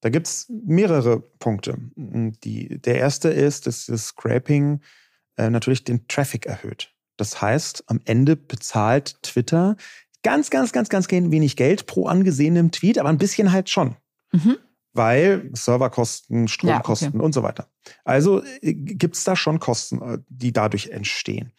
[0.00, 1.78] Da gibt es mehrere Punkte.
[1.96, 4.80] Die, der erste ist, dass das Scraping
[5.36, 6.92] äh, natürlich den Traffic erhöht.
[7.16, 9.76] Das heißt, am Ende bezahlt Twitter
[10.22, 13.96] ganz, ganz, ganz, ganz wenig Geld pro angesehenem Tweet, aber ein bisschen halt schon.
[14.32, 14.56] Mhm.
[14.92, 17.24] Weil Serverkosten, Stromkosten ja, okay.
[17.24, 17.68] und so weiter.
[18.04, 21.52] Also äh, gibt es da schon Kosten, äh, die dadurch entstehen.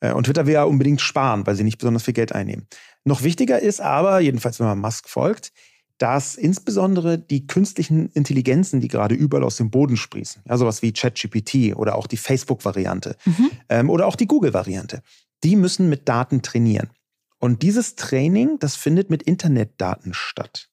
[0.00, 2.66] Äh, und Twitter will ja unbedingt sparen, weil sie nicht besonders viel Geld einnehmen.
[3.04, 5.52] Noch wichtiger ist aber, jedenfalls wenn man Musk folgt,
[5.98, 10.92] dass insbesondere die künstlichen Intelligenzen, die gerade überall aus dem Boden sprießen, ja, sowas wie
[10.92, 13.50] ChatGPT oder auch die Facebook-Variante mhm.
[13.68, 15.02] ähm, oder auch die Google-Variante,
[15.44, 16.90] die müssen mit Daten trainieren.
[17.38, 20.70] Und dieses Training, das findet mit Internetdaten statt.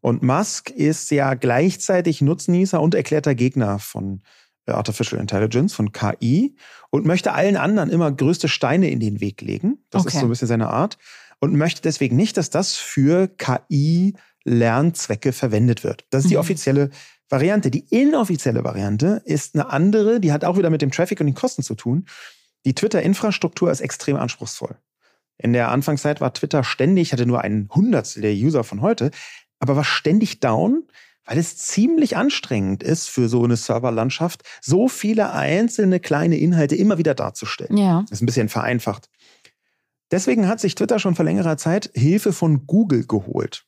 [0.00, 4.22] Und Musk ist ja gleichzeitig Nutznießer und erklärter Gegner von
[4.66, 6.56] Artificial Intelligence, von KI
[6.90, 9.84] und möchte allen anderen immer größte Steine in den Weg legen.
[9.90, 10.14] Das okay.
[10.14, 10.98] ist so ein bisschen seine Art.
[11.40, 16.04] Und möchte deswegen nicht, dass das für KI Lernzwecke verwendet wird.
[16.10, 16.40] Das ist die mhm.
[16.40, 16.90] offizielle
[17.28, 17.70] Variante.
[17.70, 21.34] Die inoffizielle Variante ist eine andere, die hat auch wieder mit dem Traffic und den
[21.34, 22.06] Kosten zu tun.
[22.64, 24.76] Die Twitter-Infrastruktur ist extrem anspruchsvoll.
[25.38, 29.10] In der Anfangszeit war Twitter ständig, hatte nur ein Hundertstel der User von heute,
[29.58, 30.84] aber war ständig down,
[31.32, 36.98] weil es ziemlich anstrengend ist für so eine Serverlandschaft, so viele einzelne kleine Inhalte immer
[36.98, 37.78] wieder darzustellen.
[37.78, 38.02] Ja.
[38.02, 39.08] Das ist ein bisschen vereinfacht.
[40.10, 43.64] Deswegen hat sich Twitter schon vor längerer Zeit Hilfe von Google geholt.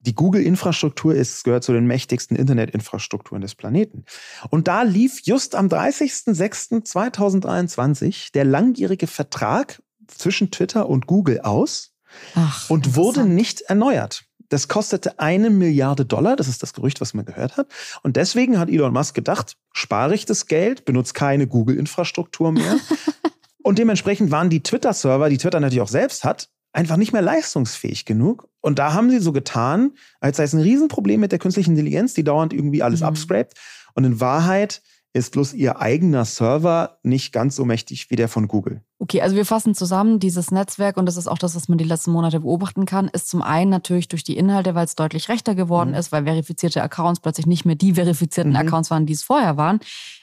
[0.00, 4.04] Die Google-Infrastruktur ist, gehört zu den mächtigsten Internetinfrastrukturen des Planeten.
[4.50, 11.94] Und da lief just am 30.06.2023 der langjährige Vertrag zwischen Twitter und Google aus
[12.34, 14.26] Ach, und wurde nicht erneuert.
[14.52, 16.36] Das kostete eine Milliarde Dollar.
[16.36, 17.68] Das ist das Gerücht, was man gehört hat.
[18.02, 22.76] Und deswegen hat Elon Musk gedacht, spare ich das Geld, benutze keine Google-Infrastruktur mehr.
[23.62, 28.04] und dementsprechend waren die Twitter-Server, die Twitter natürlich auch selbst hat, einfach nicht mehr leistungsfähig
[28.04, 28.46] genug.
[28.60, 32.12] Und da haben sie so getan, als sei es ein Riesenproblem mit der künstlichen Intelligenz,
[32.12, 33.06] die dauernd irgendwie alles mhm.
[33.06, 33.54] abscrapt.
[33.94, 34.82] Und in Wahrheit
[35.14, 38.82] ist bloß ihr eigener Server nicht ganz so mächtig wie der von Google.
[38.98, 41.84] Okay, also wir fassen zusammen, dieses Netzwerk, und das ist auch das, was man die
[41.84, 45.54] letzten Monate beobachten kann, ist zum einen natürlich durch die Inhalte, weil es deutlich rechter
[45.54, 45.96] geworden mhm.
[45.96, 48.58] ist, weil verifizierte Accounts plötzlich nicht mehr die verifizierten mhm.
[48.58, 49.80] Accounts waren, die es vorher waren.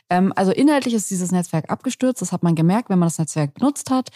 [0.09, 3.53] Ähm, also inhaltlich ist dieses Netzwerk abgestürzt, das hat man gemerkt, wenn man das Netzwerk
[3.53, 4.09] benutzt hat.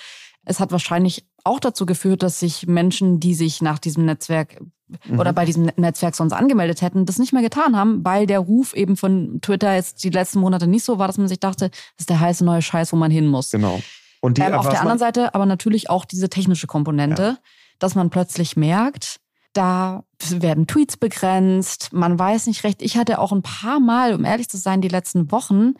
[0.45, 4.59] Es hat wahrscheinlich auch dazu geführt, dass sich Menschen, die sich nach diesem Netzwerk
[5.07, 5.19] mhm.
[5.19, 8.73] oder bei diesem Netzwerk sonst angemeldet hätten, das nicht mehr getan haben, weil der Ruf
[8.73, 11.79] eben von Twitter jetzt die letzten Monate nicht so war, dass man sich dachte, das
[11.99, 13.51] ist der heiße neue Scheiß, wo man hin muss.
[13.51, 13.81] Genau.
[14.21, 17.37] Und die, ähm, auf der anderen Seite aber natürlich auch diese technische Komponente, ja.
[17.79, 19.19] dass man plötzlich merkt,
[19.53, 22.81] da werden Tweets begrenzt, man weiß nicht recht.
[22.81, 25.73] Ich hatte auch ein paar Mal, um ehrlich zu sein, die letzten Wochen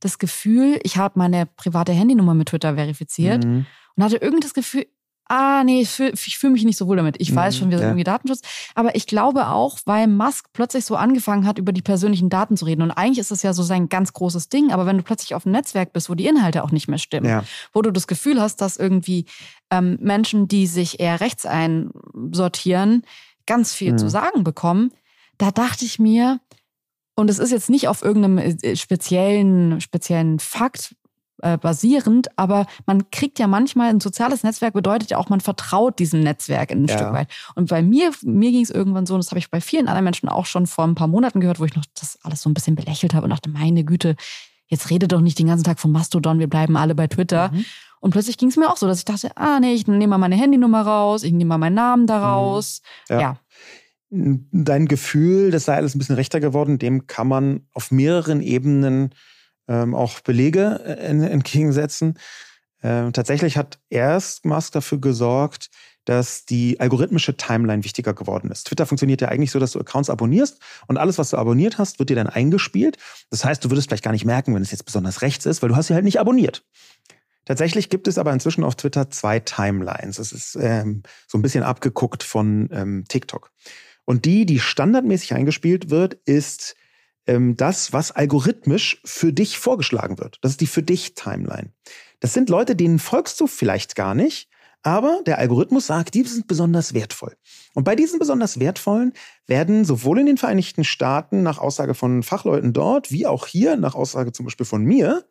[0.00, 3.66] das Gefühl, ich habe meine private Handynummer mit Twitter verifiziert mhm.
[3.94, 4.86] und hatte irgendwie das Gefühl,
[5.30, 7.16] ah, nee, ich fühle fühl mich nicht so wohl damit.
[7.20, 7.90] Ich weiß mhm, schon, wir sind ja.
[7.90, 8.40] irgendwie Datenschutz.
[8.74, 12.64] Aber ich glaube auch, weil Musk plötzlich so angefangen hat, über die persönlichen Daten zu
[12.64, 12.82] reden.
[12.82, 14.72] Und eigentlich ist es ja so sein ganz großes Ding.
[14.72, 17.28] Aber wenn du plötzlich auf einem Netzwerk bist, wo die Inhalte auch nicht mehr stimmen,
[17.28, 17.44] ja.
[17.72, 19.26] wo du das Gefühl hast, dass irgendwie
[19.70, 23.04] ähm, Menschen, die sich eher rechts einsortieren,
[23.46, 23.98] ganz viel mhm.
[23.98, 24.92] zu sagen bekommen,
[25.38, 26.40] da dachte ich mir,
[27.14, 30.96] und es ist jetzt nicht auf irgendeinem äh, speziellen, speziellen Fakt
[31.42, 35.98] äh, basierend, aber man kriegt ja manchmal, ein soziales Netzwerk bedeutet ja auch, man vertraut
[35.98, 36.96] diesem Netzwerk ein ja.
[36.96, 37.28] Stück weit.
[37.54, 40.04] Und bei mir, mir ging es irgendwann so, und das habe ich bei vielen anderen
[40.04, 42.54] Menschen auch schon vor ein paar Monaten gehört, wo ich noch das alles so ein
[42.54, 44.16] bisschen belächelt habe und dachte, meine Güte,
[44.66, 47.50] jetzt rede doch nicht den ganzen Tag von Mastodon, wir bleiben alle bei Twitter.
[47.52, 47.64] Mhm.
[48.00, 50.18] Und plötzlich ging es mir auch so, dass ich dachte, ah nee, ich nehme mal
[50.18, 52.24] meine Handynummer raus, ich nehme mal meinen Namen da mhm.
[52.24, 52.82] raus.
[53.08, 53.14] Mhm.
[53.14, 53.20] Ja.
[53.20, 53.40] ja.
[54.10, 59.10] dein Gefühl, das sei alles ein bisschen rechter geworden, dem kann man auf mehreren Ebenen
[59.70, 62.18] ähm, auch Belege äh, entgegensetzen.
[62.82, 65.70] Ähm, tatsächlich hat erst Musk dafür gesorgt,
[66.06, 68.66] dass die algorithmische Timeline wichtiger geworden ist.
[68.66, 71.98] Twitter funktioniert ja eigentlich so, dass du Accounts abonnierst und alles, was du abonniert hast,
[71.98, 72.98] wird dir dann eingespielt.
[73.30, 75.68] Das heißt, du würdest vielleicht gar nicht merken, wenn es jetzt besonders rechts ist, weil
[75.68, 76.64] du hast sie halt nicht abonniert.
[77.44, 80.16] Tatsächlich gibt es aber inzwischen auf Twitter zwei Timelines.
[80.16, 83.50] Das ist ähm, so ein bisschen abgeguckt von ähm, TikTok.
[84.04, 86.76] Und die, die standardmäßig eingespielt wird, ist
[87.26, 90.38] ähm, das, was algorithmisch für dich vorgeschlagen wird.
[90.42, 91.72] Das ist die für dich Timeline.
[92.20, 94.48] Das sind Leute, denen folgst du vielleicht gar nicht,
[94.82, 97.36] aber der Algorithmus sagt, die sind besonders wertvoll.
[97.74, 99.12] Und bei diesen besonders wertvollen
[99.46, 103.94] werden sowohl in den Vereinigten Staaten nach Aussage von Fachleuten dort, wie auch hier nach
[103.94, 105.26] Aussage zum Beispiel von mir,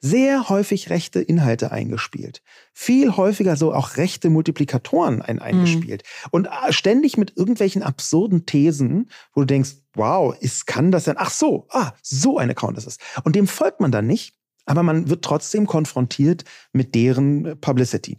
[0.00, 2.42] sehr häufig rechte Inhalte eingespielt.
[2.72, 6.02] Viel häufiger so auch rechte Multiplikatoren ein eingespielt.
[6.04, 6.28] Mhm.
[6.30, 11.16] Und äh, ständig mit irgendwelchen absurden Thesen, wo du denkst, wow, ist, kann das denn?
[11.18, 12.98] Ach so, ah, so ein Account ist es.
[13.24, 14.34] Und dem folgt man dann nicht,
[14.66, 18.18] aber man wird trotzdem konfrontiert mit deren Publicity.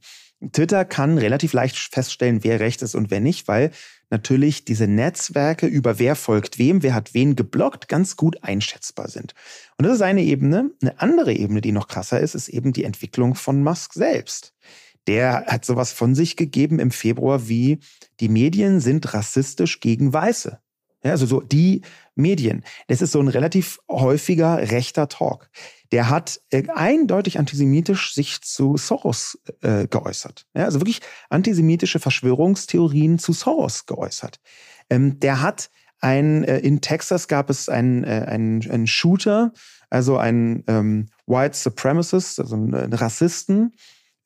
[0.51, 3.71] Twitter kann relativ leicht feststellen, wer recht ist und wer nicht, weil
[4.09, 9.33] natürlich diese Netzwerke über wer folgt wem, wer hat wen geblockt, ganz gut einschätzbar sind.
[9.77, 10.71] Und das ist eine Ebene.
[10.81, 14.53] Eine andere Ebene, die noch krasser ist, ist eben die Entwicklung von Musk selbst.
[15.07, 17.79] Der hat sowas von sich gegeben im Februar wie
[18.19, 20.59] die Medien sind rassistisch gegen Weiße.
[21.03, 21.81] Ja, also so die
[22.15, 22.63] Medien.
[22.88, 25.49] Das ist so ein relativ häufiger rechter Talk
[25.91, 30.45] der hat äh, eindeutig antisemitisch sich zu Soros äh, geäußert.
[30.53, 34.39] Ja, also wirklich antisemitische Verschwörungstheorien zu Soros geäußert.
[34.89, 39.51] Ähm, der hat ein, äh, in Texas gab es einen, äh, einen, einen Shooter,
[39.89, 43.75] also einen ähm, White Supremacist, also einen, Rassisten,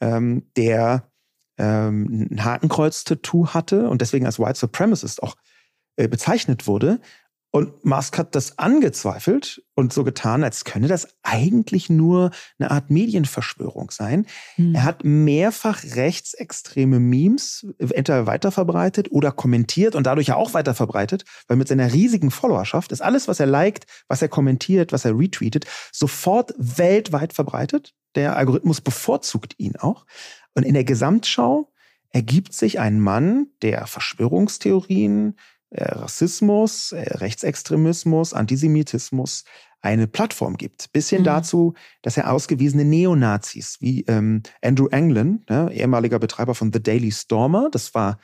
[0.02, 1.10] ähm, der
[1.58, 5.36] ähm, ein Hakenkreuz-Tattoo hatte und deswegen als White Supremacist auch
[5.96, 7.00] äh, bezeichnet wurde.
[7.56, 12.90] Und Musk hat das angezweifelt und so getan, als könne das eigentlich nur eine Art
[12.90, 14.26] Medienverschwörung sein.
[14.58, 14.74] Mhm.
[14.74, 21.58] Er hat mehrfach rechtsextreme Memes entweder weiterverbreitet oder kommentiert und dadurch ja auch weiterverbreitet, weil
[21.58, 25.68] mit seiner riesigen Followerschaft ist alles, was er liked, was er kommentiert, was er retweetet,
[25.92, 27.94] sofort weltweit verbreitet.
[28.16, 30.08] Der Algorithmus bevorzugt ihn auch.
[30.56, 31.72] Und in der Gesamtschau
[32.10, 35.36] ergibt sich ein Mann, der Verschwörungstheorien,
[35.82, 39.44] Rassismus, äh, Rechtsextremismus, Antisemitismus
[39.82, 40.92] eine Plattform gibt.
[40.94, 41.26] Bis hin mhm.
[41.26, 47.12] dazu, dass er ausgewiesene Neonazis wie ähm, Andrew Anglin, ne, ehemaliger Betreiber von The Daily
[47.12, 48.20] Stormer, das war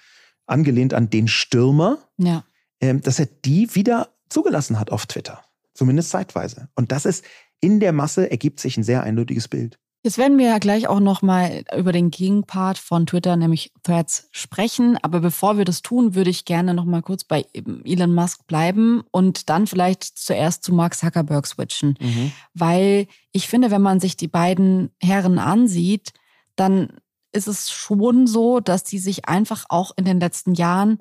[0.47, 2.45] angelehnt an den Stürmer, ja.
[2.81, 5.43] ähm, dass er die wieder zugelassen hat auf Twitter.
[5.73, 6.69] Zumindest zeitweise.
[6.75, 7.25] Und das ist
[7.61, 9.79] in der Masse ergibt sich ein sehr eindeutiges Bild.
[10.01, 14.97] Jetzt werden wir ja gleich auch nochmal über den Gegenpart von Twitter, nämlich Threads, sprechen.
[15.01, 17.45] Aber bevor wir das tun, würde ich gerne nochmal kurz bei
[17.83, 21.97] Elon Musk bleiben und dann vielleicht zuerst zu Mark Zuckerberg switchen.
[21.99, 22.31] Mhm.
[22.53, 26.13] Weil ich finde, wenn man sich die beiden Herren ansieht,
[26.55, 26.93] dann
[27.33, 30.99] ist es schon so, dass die sich einfach auch in den letzten Jahren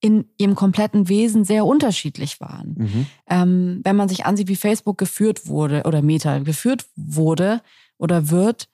[0.00, 2.74] in ihrem kompletten Wesen sehr unterschiedlich waren.
[2.76, 3.06] Mhm.
[3.28, 7.62] Ähm, wenn man sich ansieht, wie Facebook geführt wurde oder Meta geführt wurde,
[7.98, 8.68] oder wird,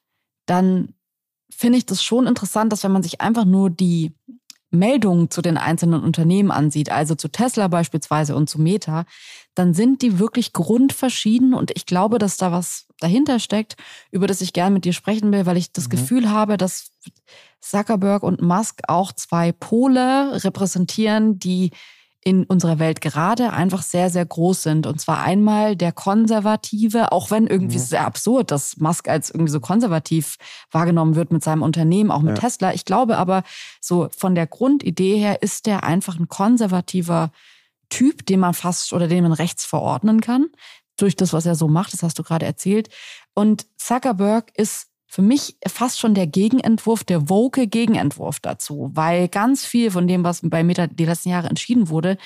[0.47, 0.95] dann
[1.51, 4.15] finde ich das schon interessant, dass wenn man sich einfach nur die
[4.75, 9.05] Meldungen zu den einzelnen Unternehmen ansieht, also zu Tesla beispielsweise und zu Meta,
[9.55, 13.77] dann sind die wirklich grundverschieden und ich glaube, dass da was dahinter steckt,
[14.11, 15.91] über das ich gerne mit dir sprechen will, weil ich das mhm.
[15.91, 16.91] Gefühl habe, dass
[17.61, 21.71] Zuckerberg und Musk auch zwei Pole repräsentieren, die
[22.27, 24.87] in unserer Welt gerade einfach sehr, sehr groß sind.
[24.87, 27.83] Und zwar einmal der Konservative, auch wenn irgendwie ja.
[27.83, 30.37] sehr absurd, dass Musk als irgendwie so konservativ
[30.71, 32.41] wahrgenommen wird mit seinem Unternehmen, auch mit ja.
[32.41, 32.73] Tesla.
[32.73, 33.43] Ich glaube aber,
[33.79, 37.31] so von der Grundidee her ist der einfach ein konservativer
[37.91, 40.47] Typ, den man fast oder den man rechts verordnen kann.
[40.97, 42.89] Durch das, was er so macht, das hast du gerade erzählt.
[43.35, 49.65] Und Zuckerberg ist für mich fast schon der Gegenentwurf, der woke Gegenentwurf dazu, weil ganz
[49.65, 52.19] viel von dem, was bei Meta die letzten Jahre entschieden wurde,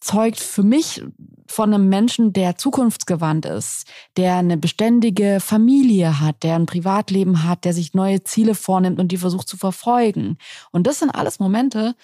[0.00, 1.02] zeugt für mich
[1.46, 7.66] von einem Menschen, der zukunftsgewandt ist, der eine beständige Familie hat, der ein Privatleben hat,
[7.66, 10.38] der sich neue Ziele vornimmt und die versucht zu verfolgen.
[10.72, 11.94] Und das sind alles Momente,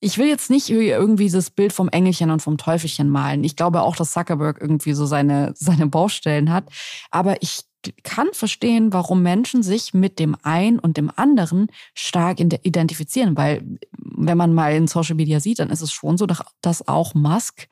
[0.00, 3.44] ich will jetzt nicht irgendwie das Bild vom Engelchen und vom Teufelchen malen.
[3.44, 6.68] Ich glaube auch, dass Zuckerberg irgendwie so seine, seine Baustellen hat.
[7.10, 7.62] Aber ich
[8.02, 13.62] kann verstehen, warum Menschen sich mit dem einen und dem anderen stark identifizieren, weil
[13.98, 16.26] wenn man mal in Social Media sieht, dann ist es schon so,
[16.60, 17.68] dass auch Musk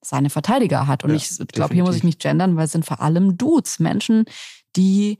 [0.00, 1.04] seine Verteidiger hat.
[1.04, 3.78] Und ja, ich glaube, hier muss ich nicht gendern, weil es sind vor allem Dudes,
[3.78, 4.24] Menschen,
[4.76, 5.18] die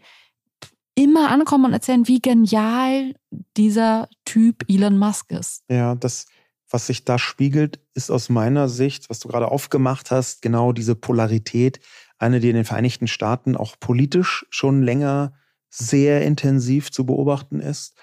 [0.95, 3.15] immer ankommen und erzählen, wie genial
[3.57, 5.63] dieser Typ Elon Musk ist.
[5.69, 6.27] Ja, das
[6.73, 10.95] was sich da spiegelt, ist aus meiner Sicht, was du gerade aufgemacht hast, genau diese
[10.95, 11.81] Polarität,
[12.23, 15.35] eine, die in den Vereinigten Staaten auch politisch schon länger
[15.69, 17.95] sehr intensiv zu beobachten ist.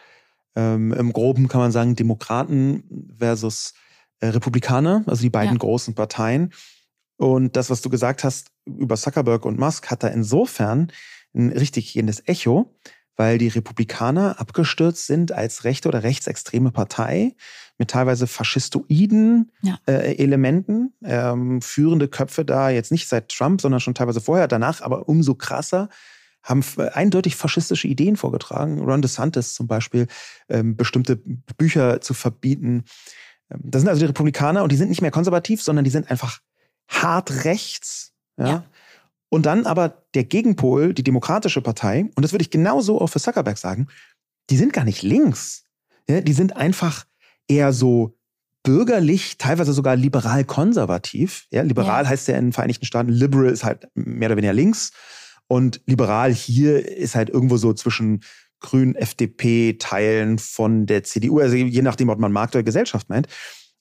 [0.56, 3.74] Ähm, Im Groben kann man sagen, Demokraten versus
[4.20, 5.60] äh, Republikaner, also die beiden ja.
[5.60, 6.54] großen Parteien.
[7.18, 10.92] Und das, was du gesagt hast über Zuckerberg und Musk, hat da insofern
[11.34, 12.76] ein richtig gehendes Echo,
[13.16, 17.36] weil die Republikaner abgestürzt sind als rechte oder rechtsextreme Partei
[17.80, 19.80] mit teilweise faschistoiden ja.
[19.88, 20.94] äh, Elementen.
[21.04, 25.34] Ähm, führende Köpfe da, jetzt nicht seit Trump, sondern schon teilweise vorher, danach, aber umso
[25.34, 25.90] krasser,
[26.44, 26.64] haben
[26.94, 28.80] eindeutig faschistische Ideen vorgetragen.
[28.80, 30.08] Ron DeSantis zum Beispiel,
[30.50, 31.18] ähm, bestimmte
[31.58, 32.84] Bücher zu verbieten.
[33.50, 36.12] Ähm, das sind also die Republikaner und die sind nicht mehr konservativ, sondern die sind
[36.12, 36.40] einfach
[36.88, 38.14] hart rechts.
[38.38, 38.48] Ja?
[38.48, 38.64] ja.
[39.30, 43.20] Und dann aber der Gegenpol, die Demokratische Partei, und das würde ich genauso auch für
[43.20, 43.88] Zuckerberg sagen,
[44.50, 45.64] die sind gar nicht links.
[46.10, 47.06] Ja, die sind einfach
[47.50, 48.16] eher so
[48.64, 51.48] bürgerlich, teilweise sogar liberal-konservativ.
[51.52, 52.10] Ja, liberal ja.
[52.10, 54.92] heißt ja in den Vereinigten Staaten, liberal ist halt mehr oder weniger links.
[55.48, 58.22] Und liberal hier ist halt irgendwo so zwischen
[58.60, 63.28] Grün, FDP, Teilen von der CDU, also je nachdem, ob man Markt oder Gesellschaft meint.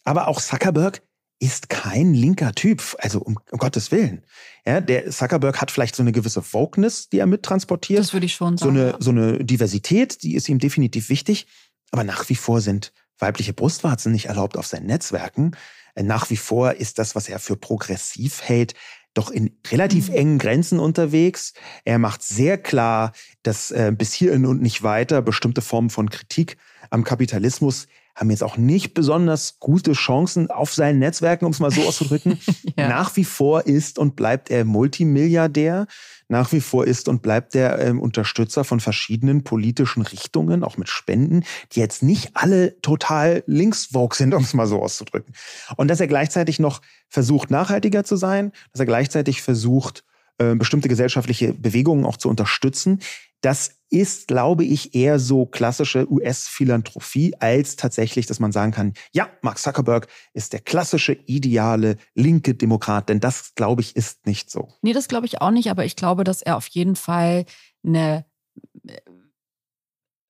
[0.04, 1.02] Aber auch Zuckerberg
[1.40, 4.24] ist kein linker Typ, also um, um, Gottes Willen.
[4.66, 8.00] Ja, der Zuckerberg hat vielleicht so eine gewisse Wokeness, die er mittransportiert.
[8.00, 8.74] Das würde ich schon sagen.
[8.74, 11.46] So eine, so eine Diversität, die ist ihm definitiv wichtig.
[11.90, 15.52] Aber nach wie vor sind weibliche Brustwarzen nicht erlaubt auf seinen Netzwerken.
[15.94, 18.74] Äh, nach wie vor ist das, was er für progressiv hält,
[19.14, 20.14] doch in relativ mhm.
[20.14, 21.52] engen Grenzen unterwegs.
[21.84, 23.12] Er macht sehr klar,
[23.42, 26.56] dass äh, bis hierhin und nicht weiter bestimmte Formen von Kritik
[26.90, 27.88] am Kapitalismus
[28.18, 32.40] haben jetzt auch nicht besonders gute Chancen auf seinen Netzwerken, um es mal so auszudrücken.
[32.76, 32.88] ja.
[32.88, 35.86] Nach wie vor ist und bleibt er Multimilliardär.
[36.26, 40.88] Nach wie vor ist und bleibt er ähm, Unterstützer von verschiedenen politischen Richtungen, auch mit
[40.88, 45.32] Spenden, die jetzt nicht alle total linksvogue sind, um es mal so auszudrücken.
[45.76, 50.04] Und dass er gleichzeitig noch versucht, nachhaltiger zu sein, dass er gleichzeitig versucht,
[50.38, 53.00] äh, bestimmte gesellschaftliche Bewegungen auch zu unterstützen,
[53.42, 59.28] das ist, glaube ich, eher so klassische US-Philanthropie, als tatsächlich, dass man sagen kann, ja,
[59.42, 63.08] Mark Zuckerberg ist der klassische, ideale, linke Demokrat.
[63.08, 64.68] Denn das, glaube ich, ist nicht so.
[64.82, 67.44] Nee, das glaube ich auch nicht, aber ich glaube, dass er auf jeden Fall
[67.84, 68.24] eine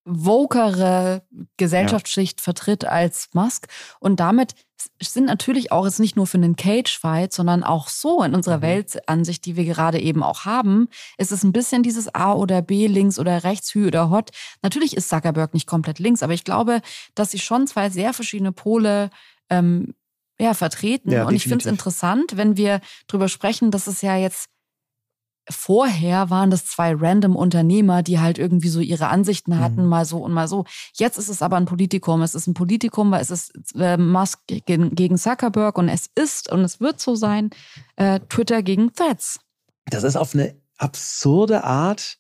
[0.09, 1.23] vokere
[1.57, 2.45] Gesellschaftsschicht ja.
[2.45, 3.69] vertritt als Musk.
[4.01, 4.55] Und damit
[5.01, 8.63] sind natürlich auch jetzt nicht nur für einen Cage-Fight, sondern auch so in unserer mhm.
[8.63, 12.87] Weltansicht, die wir gerade eben auch haben, ist es ein bisschen dieses A oder B,
[12.87, 14.31] links oder rechts, Hü oder Hot.
[14.63, 16.81] Natürlich ist Zuckerberg nicht komplett links, aber ich glaube,
[17.15, 19.11] dass sie schon zwei sehr verschiedene Pole
[19.51, 19.95] ähm,
[20.41, 21.11] ja, vertreten.
[21.11, 24.49] Ja, Und ich finde es interessant, wenn wir drüber sprechen, dass es ja jetzt
[25.51, 29.89] vorher waren das zwei random Unternehmer, die halt irgendwie so ihre Ansichten hatten, mhm.
[29.89, 30.65] mal so und mal so.
[30.95, 32.23] Jetzt ist es aber ein Politikum.
[32.23, 36.51] Es ist ein Politikum, weil es ist äh, Musk gegen, gegen Zuckerberg und es ist
[36.51, 37.51] und es wird so sein,
[37.97, 39.41] äh, Twitter gegen Threads.
[39.87, 42.19] Das ist auf eine absurde Art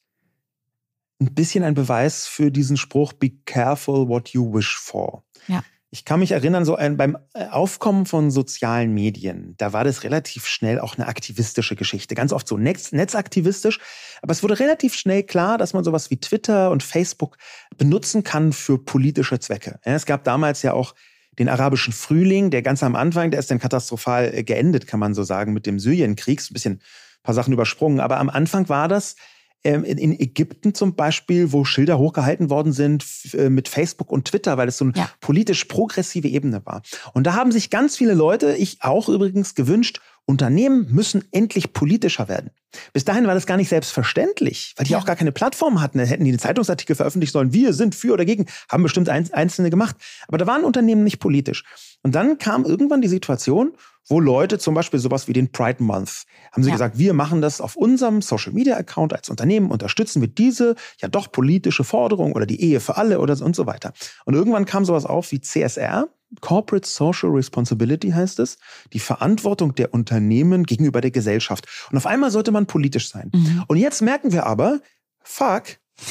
[1.20, 5.24] ein bisschen ein Beweis für diesen Spruch, be careful what you wish for.
[5.48, 5.62] Ja.
[5.90, 10.04] Ich kann mich erinnern, so ein, beim äh, Aufkommen von sozialen Medien, da war das
[10.04, 12.14] relativ schnell auch eine aktivistische Geschichte.
[12.14, 13.78] Ganz oft so netz, netzaktivistisch.
[14.20, 17.38] Aber es wurde relativ schnell klar, dass man sowas wie Twitter und Facebook
[17.78, 19.80] benutzen kann für politische Zwecke.
[19.82, 20.94] Es gab damals ja auch
[21.38, 25.14] den arabischen Frühling, der ganz am Anfang, der ist dann katastrophal äh, geendet, kann man
[25.14, 26.40] so sagen, mit dem Syrienkrieg.
[26.40, 28.00] Ein bisschen ein paar Sachen übersprungen.
[28.00, 29.16] Aber am Anfang war das
[29.64, 33.04] ähm, in Ägypten zum Beispiel, wo Schilder hochgehalten worden sind
[33.34, 35.10] äh, mit Facebook und Twitter, weil es so eine ja.
[35.20, 36.82] politisch progressive Ebene war.
[37.12, 42.28] Und da haben sich ganz viele Leute, ich auch übrigens, gewünscht, Unternehmen müssen endlich politischer
[42.28, 42.50] werden.
[42.92, 44.98] Bis dahin war das gar nicht selbstverständlich, weil die ja.
[44.98, 45.98] auch gar keine Plattform hatten.
[46.00, 49.96] Hätten die einen Zeitungsartikel veröffentlichen sollen, wir sind für oder gegen, haben bestimmt Einzelne gemacht.
[50.28, 51.64] Aber da waren Unternehmen nicht politisch.
[52.02, 53.72] Und dann kam irgendwann die Situation,
[54.08, 56.74] wo Leute zum Beispiel sowas wie den Pride Month haben sie ja.
[56.74, 61.08] gesagt, wir machen das auf unserem Social Media Account als Unternehmen, unterstützen wir diese ja
[61.08, 63.92] doch politische Forderung oder die Ehe für alle oder so und so weiter.
[64.24, 66.08] Und irgendwann kam sowas auf wie CSR,
[66.40, 68.58] Corporate Social Responsibility heißt es,
[68.92, 71.66] die Verantwortung der Unternehmen gegenüber der Gesellschaft.
[71.90, 73.30] Und auf einmal sollte man politisch sein.
[73.32, 73.64] Mhm.
[73.66, 74.80] Und jetzt merken wir aber,
[75.22, 75.64] fuck,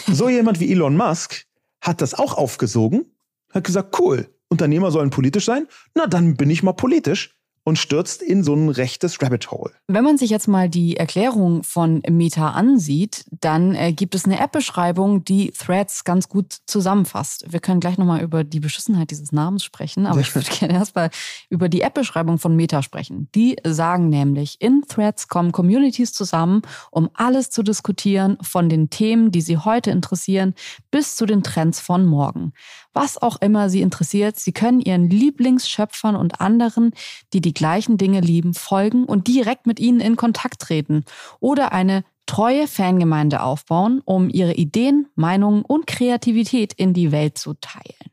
[0.08, 1.46] so jemand wie Elon Musk
[1.82, 3.06] hat das auch aufgesogen,
[3.54, 7.37] hat gesagt, cool, Unternehmer sollen politisch sein, na dann bin ich mal politisch
[7.68, 9.74] und stürzt in so ein rechtes Rabbit Hole.
[9.88, 14.40] Wenn man sich jetzt mal die Erklärung von Meta ansieht, dann äh, gibt es eine
[14.40, 17.52] App-Beschreibung, die Threads ganz gut zusammenfasst.
[17.52, 21.10] Wir können gleich nochmal über die Beschissenheit dieses Namens sprechen, aber ich würde gerne erstmal
[21.50, 23.28] über die App-Beschreibung von Meta sprechen.
[23.36, 29.30] Die sagen nämlich, in Threads kommen Communities zusammen, um alles zu diskutieren, von den Themen,
[29.30, 30.54] die sie heute interessieren,
[30.90, 32.54] bis zu den Trends von morgen.
[32.98, 34.40] Was auch immer sie interessiert.
[34.40, 36.94] Sie können ihren Lieblingsschöpfern und anderen,
[37.32, 41.06] die die gleichen Dinge lieben, folgen und direkt mit ihnen in Kontakt treten
[41.40, 47.54] oder eine treue Fangemeinde aufbauen, um ihre Ideen, Meinungen und Kreativität in die Welt zu
[47.54, 48.12] teilen.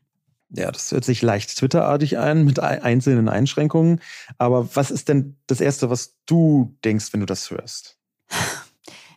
[0.51, 4.01] Ja, das hört sich leicht Twitterartig ein mit einzelnen Einschränkungen.
[4.37, 7.97] Aber was ist denn das Erste, was du denkst, wenn du das hörst?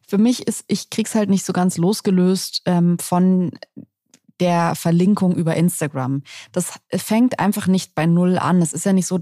[0.09, 3.53] Für mich ist, ich krieg's halt nicht so ganz losgelöst ähm, von
[4.41, 6.23] der Verlinkung über Instagram.
[6.53, 8.63] Das fängt einfach nicht bei Null an.
[8.63, 9.21] Es ist ja nicht so,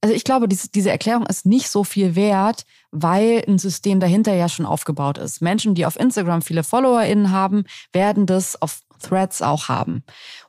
[0.00, 4.48] also ich glaube, diese, Erklärung ist nicht so viel wert, weil ein System dahinter ja
[4.48, 5.42] schon aufgebaut ist.
[5.42, 10.02] Menschen, die auf Instagram viele FollowerInnen haben, werden das auf Threads auch haben.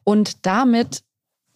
[0.03, 1.03] Und damit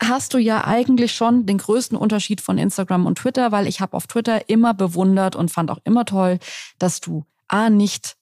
[0.01, 3.95] hast du ja eigentlich schon den größten Unterschied von Instagram und Twitter, weil ich habe
[3.95, 6.39] auf Twitter immer bewundert und fand auch immer toll,
[6.79, 8.17] dass du A nicht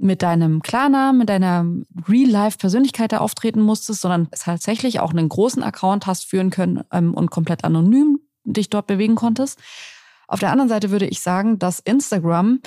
[0.00, 1.66] mit deinem Klarnamen, mit deiner
[2.08, 7.30] Real-Life-Persönlichkeit da auftreten musstest, sondern tatsächlich auch einen großen Account hast führen können ähm, und
[7.30, 9.58] komplett anonym dich dort bewegen konntest.
[10.26, 12.60] Auf der anderen Seite würde ich sagen, dass Instagram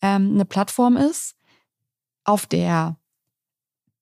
[0.00, 1.34] ähm, eine Plattform ist,
[2.24, 2.96] auf der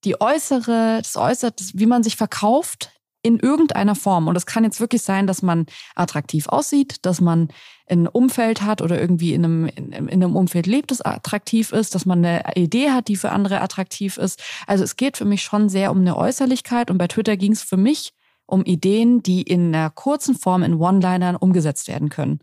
[0.05, 2.91] die äußere, das äußere, wie man sich verkauft,
[3.25, 4.29] in irgendeiner Form.
[4.29, 5.65] Und es kann jetzt wirklich sein, dass man
[5.95, 7.49] attraktiv aussieht, dass man
[7.89, 11.95] ein Umfeld hat oder irgendwie in einem, in, in einem Umfeld lebt, das attraktiv ist,
[11.95, 14.43] dass man eine Idee hat, die für andere attraktiv ist.
[14.67, 17.63] Also es geht für mich schon sehr um eine Äußerlichkeit und bei Twitter ging es
[17.63, 18.13] für mich
[18.47, 22.41] um Ideen, die in einer kurzen Form in One-Linern umgesetzt werden können.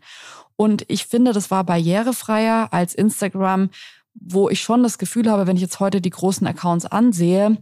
[0.56, 3.70] Und ich finde, das war barrierefreier als Instagram,
[4.14, 7.56] wo ich schon das Gefühl habe, wenn ich jetzt heute die großen Accounts ansehe,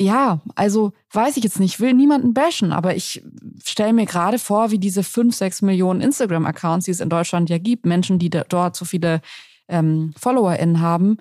[0.00, 3.22] ja, also weiß ich jetzt nicht, will niemanden bashen, aber ich
[3.64, 7.58] stelle mir gerade vor, wie diese fünf, sechs Millionen Instagram-Accounts, die es in Deutschland ja
[7.58, 9.20] gibt, Menschen, die dort so viele
[9.68, 11.18] ähm, FollowerInnen haben,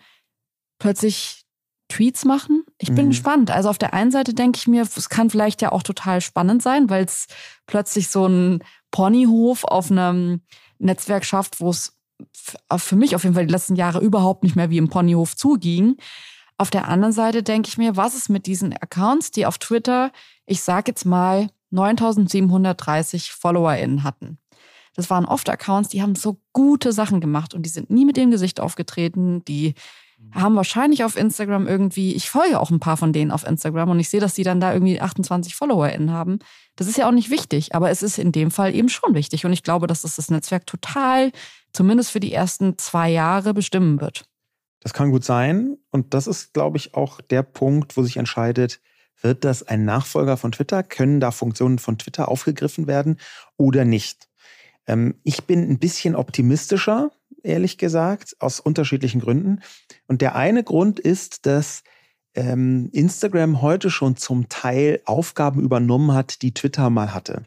[0.79, 1.45] plötzlich
[1.89, 2.63] Tweets machen.
[2.77, 3.09] Ich bin mhm.
[3.09, 3.51] gespannt.
[3.51, 6.63] Also auf der einen Seite denke ich mir, es kann vielleicht ja auch total spannend
[6.63, 7.27] sein, weil es
[7.67, 10.41] plötzlich so ein Ponyhof auf einem
[10.79, 11.97] Netzwerk schafft, wo es
[12.77, 15.97] für mich auf jeden Fall die letzten Jahre überhaupt nicht mehr wie im Ponyhof zuging.
[16.61, 20.11] Auf der anderen Seite denke ich mir, was ist mit diesen Accounts, die auf Twitter,
[20.45, 24.37] ich sage jetzt mal, 9730 FollowerInnen hatten.
[24.93, 28.15] Das waren oft Accounts, die haben so gute Sachen gemacht und die sind nie mit
[28.15, 29.43] dem Gesicht aufgetreten.
[29.45, 29.73] Die
[30.35, 33.99] haben wahrscheinlich auf Instagram irgendwie, ich folge auch ein paar von denen auf Instagram und
[33.99, 36.37] ich sehe, dass die dann da irgendwie 28 FollowerInnen haben.
[36.75, 39.47] Das ist ja auch nicht wichtig, aber es ist in dem Fall eben schon wichtig
[39.47, 41.31] und ich glaube, dass das das Netzwerk total,
[41.73, 44.25] zumindest für die ersten zwei Jahre, bestimmen wird.
[44.81, 45.77] Das kann gut sein.
[45.91, 48.81] Und das ist, glaube ich, auch der Punkt, wo sich entscheidet,
[49.21, 50.83] wird das ein Nachfolger von Twitter?
[50.83, 53.17] Können da Funktionen von Twitter aufgegriffen werden
[53.55, 54.27] oder nicht?
[54.87, 57.11] Ähm, ich bin ein bisschen optimistischer,
[57.43, 59.61] ehrlich gesagt, aus unterschiedlichen Gründen.
[60.07, 61.83] Und der eine Grund ist, dass
[62.33, 67.43] ähm, Instagram heute schon zum Teil Aufgaben übernommen hat, die Twitter mal hatte.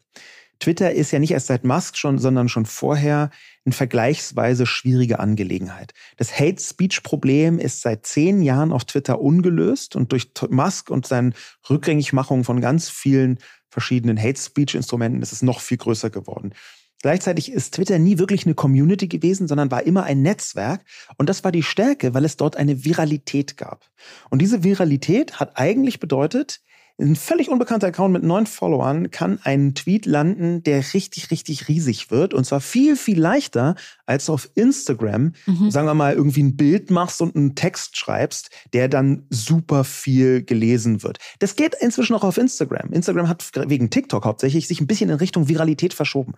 [0.60, 3.30] Twitter ist ja nicht erst seit Musk schon, sondern schon vorher
[3.64, 5.92] eine vergleichsweise schwierige Angelegenheit.
[6.16, 11.06] Das Hate Speech Problem ist seit zehn Jahren auf Twitter ungelöst und durch Musk und
[11.06, 11.32] seine
[11.68, 13.38] Rückgängigmachung von ganz vielen
[13.70, 16.54] verschiedenen Hate Speech Instrumenten ist es noch viel größer geworden.
[17.02, 20.82] Gleichzeitig ist Twitter nie wirklich eine Community gewesen, sondern war immer ein Netzwerk.
[21.18, 23.84] Und das war die Stärke, weil es dort eine Viralität gab.
[24.30, 26.62] Und diese Viralität hat eigentlich bedeutet,
[27.00, 32.12] ein völlig unbekannter Account mit neun Followern kann einen Tweet landen, der richtig, richtig riesig
[32.12, 32.32] wird.
[32.32, 33.74] Und zwar viel, viel leichter
[34.06, 35.32] als auf Instagram.
[35.46, 35.70] Mhm.
[35.72, 40.44] Sagen wir mal, irgendwie ein Bild machst und einen Text schreibst, der dann super viel
[40.44, 41.18] gelesen wird.
[41.40, 42.92] Das geht inzwischen auch auf Instagram.
[42.92, 46.34] Instagram hat wegen TikTok hauptsächlich sich ein bisschen in Richtung Viralität verschoben.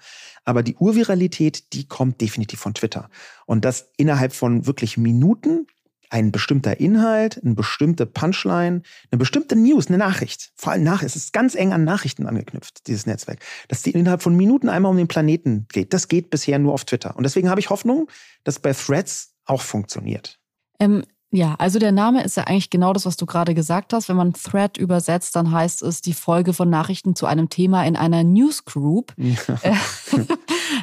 [0.46, 3.10] Aber die Urviralität, die kommt definitiv von Twitter.
[3.44, 5.66] Und das innerhalb von wirklich Minuten
[6.10, 10.52] ein bestimmter Inhalt, eine bestimmte Punchline, eine bestimmte News, eine Nachricht.
[10.56, 13.40] Vor allem nach, es ist ganz eng an Nachrichten angeknüpft, dieses Netzwerk.
[13.68, 15.92] Dass die innerhalb von Minuten einmal um den Planeten geht.
[15.92, 17.16] Das geht bisher nur auf Twitter.
[17.16, 18.08] Und deswegen habe ich Hoffnung,
[18.44, 20.38] dass bei Threads auch funktioniert.
[20.80, 24.08] Ähm, ja, also der Name ist ja eigentlich genau das, was du gerade gesagt hast.
[24.08, 27.96] Wenn man Thread übersetzt, dann heißt es die Folge von Nachrichten zu einem Thema in
[27.96, 29.12] einer Newsgroup.
[29.16, 29.34] Ja.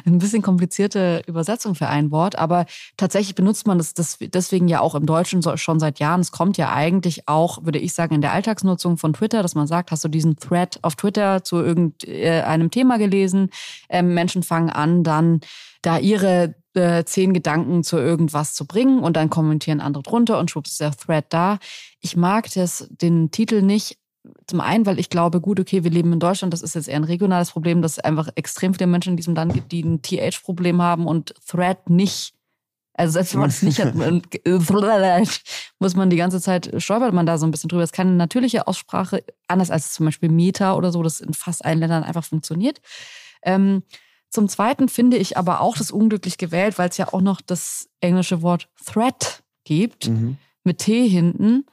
[0.04, 2.66] Äh, ein bisschen komplizierte Übersetzung für ein Wort, aber
[2.96, 6.20] tatsächlich benutzt man das deswegen ja auch im Deutschen schon seit Jahren.
[6.20, 9.66] Es kommt ja eigentlich auch, würde ich sagen, in der Alltagsnutzung von Twitter, dass man
[9.66, 13.50] sagt, hast du diesen Thread auf Twitter zu irgendeinem Thema gelesen?
[13.88, 15.40] Ähm, Menschen fangen an, dann
[15.82, 20.50] da ihre äh, zehn Gedanken zu irgendwas zu bringen und dann kommentieren andere drunter und
[20.50, 21.58] schwupps ist der Thread da.
[22.00, 23.98] Ich mag das, den Titel nicht.
[24.46, 26.96] Zum einen, weil ich glaube, gut, okay, wir leben in Deutschland, das ist jetzt eher
[26.96, 30.00] ein regionales Problem, dass es einfach extrem viele Menschen in diesem Land gibt, die ein
[30.02, 32.34] TH-Problem haben und Thread nicht
[32.94, 33.94] Also selbst wenn man es nicht hat,
[35.78, 37.82] muss man die ganze Zeit, stolpert man da so ein bisschen drüber.
[37.82, 41.64] Es ist keine natürliche Aussprache, anders als zum Beispiel Meta oder so, das in fast
[41.64, 42.80] allen Ländern einfach funktioniert.
[43.42, 43.82] Ähm,
[44.30, 47.88] zum Zweiten finde ich aber auch das unglücklich gewählt, weil es ja auch noch das
[48.00, 50.38] englische Wort Threat gibt, mhm.
[50.64, 51.66] mit T hinten.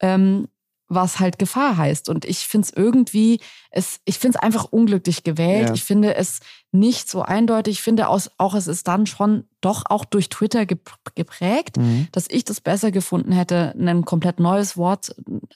[0.00, 0.48] Ähm,
[0.90, 2.08] was halt Gefahr heißt.
[2.08, 5.68] Und ich finde es irgendwie, es, ich finde es einfach unglücklich gewählt.
[5.68, 5.74] Ja.
[5.74, 6.40] Ich finde es
[6.72, 7.78] nicht so eindeutig.
[7.78, 12.08] Ich finde auch, auch es ist dann schon doch auch durch Twitter geprägt, mhm.
[12.10, 15.14] dass ich das besser gefunden hätte, ein komplett neues Wort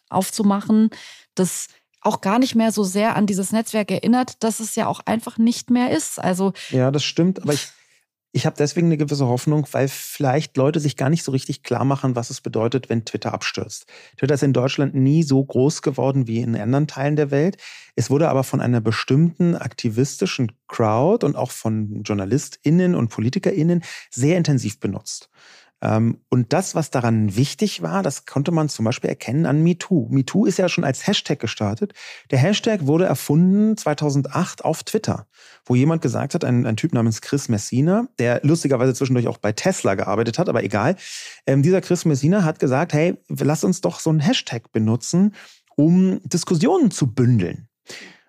[0.09, 0.91] aufzumachen,
[1.35, 1.67] das
[2.01, 5.37] auch gar nicht mehr so sehr an dieses Netzwerk erinnert, dass es ja auch einfach
[5.37, 6.21] nicht mehr ist.
[6.21, 7.43] Also ja, das stimmt.
[7.43, 7.69] Aber ich
[8.37, 11.85] ich habe deswegen eine gewisse Hoffnung, weil vielleicht Leute sich gar nicht so richtig klar
[11.85, 13.87] machen, was es bedeutet, wenn Twitter abstürzt.
[14.19, 17.59] Twitter ist in Deutschland nie so groß geworden wie in anderen Teilen der Welt.
[17.95, 24.37] Es wurde aber von einer bestimmten aktivistischen Crowd und auch von JournalistInnen und PolitikerInnen sehr
[24.37, 25.31] intensiv benutzt.
[25.83, 30.09] Ähm, und das, was daran wichtig war, das konnte man zum Beispiel erkennen an MeToo.
[30.11, 31.93] MeToo ist ja schon als Hashtag gestartet.
[32.31, 35.27] Der Hashtag wurde erfunden 2008 auf Twitter,
[35.65, 39.53] wo jemand gesagt hat, ein, ein Typ namens Chris Messina, der lustigerweise zwischendurch auch bei
[39.53, 40.97] Tesla gearbeitet hat, aber egal.
[41.47, 45.35] Ähm, dieser Chris Messina hat gesagt, hey, lass uns doch so einen Hashtag benutzen,
[45.77, 47.69] um Diskussionen zu bündeln.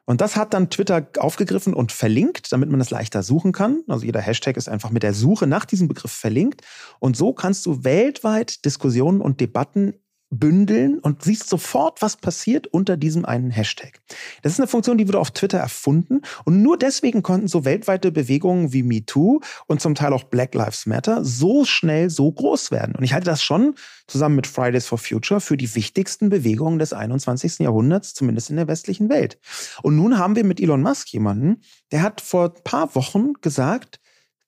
[0.06, 3.82] Und das hat dann Twitter aufgegriffen und verlinkt, damit man es leichter suchen kann.
[3.88, 6.62] Also jeder Hashtag ist einfach mit der Suche nach diesem Begriff verlinkt.
[7.00, 9.96] Und so kannst du weltweit Diskussionen und Debatten
[10.40, 14.00] bündeln und siehst sofort, was passiert unter diesem einen Hashtag.
[14.42, 18.12] Das ist eine Funktion, die wurde auf Twitter erfunden und nur deswegen konnten so weltweite
[18.12, 22.96] Bewegungen wie MeToo und zum Teil auch Black Lives Matter so schnell so groß werden.
[22.96, 23.76] Und ich halte das schon
[24.08, 27.60] zusammen mit Fridays for Future für die wichtigsten Bewegungen des 21.
[27.60, 29.40] Jahrhunderts, zumindest in der westlichen Welt.
[29.82, 31.62] Und nun haben wir mit Elon Musk jemanden,
[31.92, 34.00] der hat vor ein paar Wochen gesagt,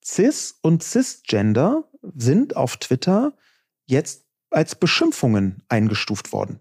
[0.04, 1.84] Cis und Cisgender
[2.16, 3.34] sind auf Twitter
[3.88, 6.60] jetzt als Beschimpfungen eingestuft worden.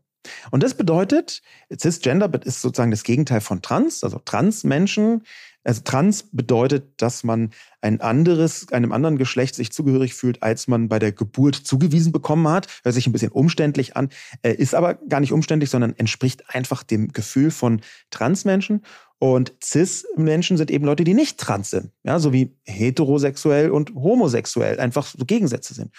[0.51, 5.23] Und das bedeutet, Cisgender ist sozusagen das Gegenteil von Trans, also Transmenschen.
[5.65, 10.89] Also Trans bedeutet, dass man ein anderes, einem anderen Geschlecht sich zugehörig fühlt, als man
[10.89, 12.69] bei der Geburt zugewiesen bekommen hat.
[12.85, 14.11] Hört sich ein bisschen umständlich an,
[14.43, 17.81] äh, ist aber gar nicht umständlich, sondern entspricht einfach dem Gefühl von
[18.11, 18.83] Transmenschen.
[19.19, 21.91] Und Cis-Menschen sind eben Leute, die nicht trans sind.
[22.05, 25.91] Ja, so wie heterosexuell und homosexuell einfach so Gegensätze sind.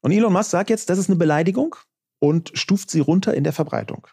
[0.00, 1.76] Und Elon Musk sagt jetzt, das ist eine Beleidigung
[2.18, 4.06] und stuft sie runter in der Verbreitung.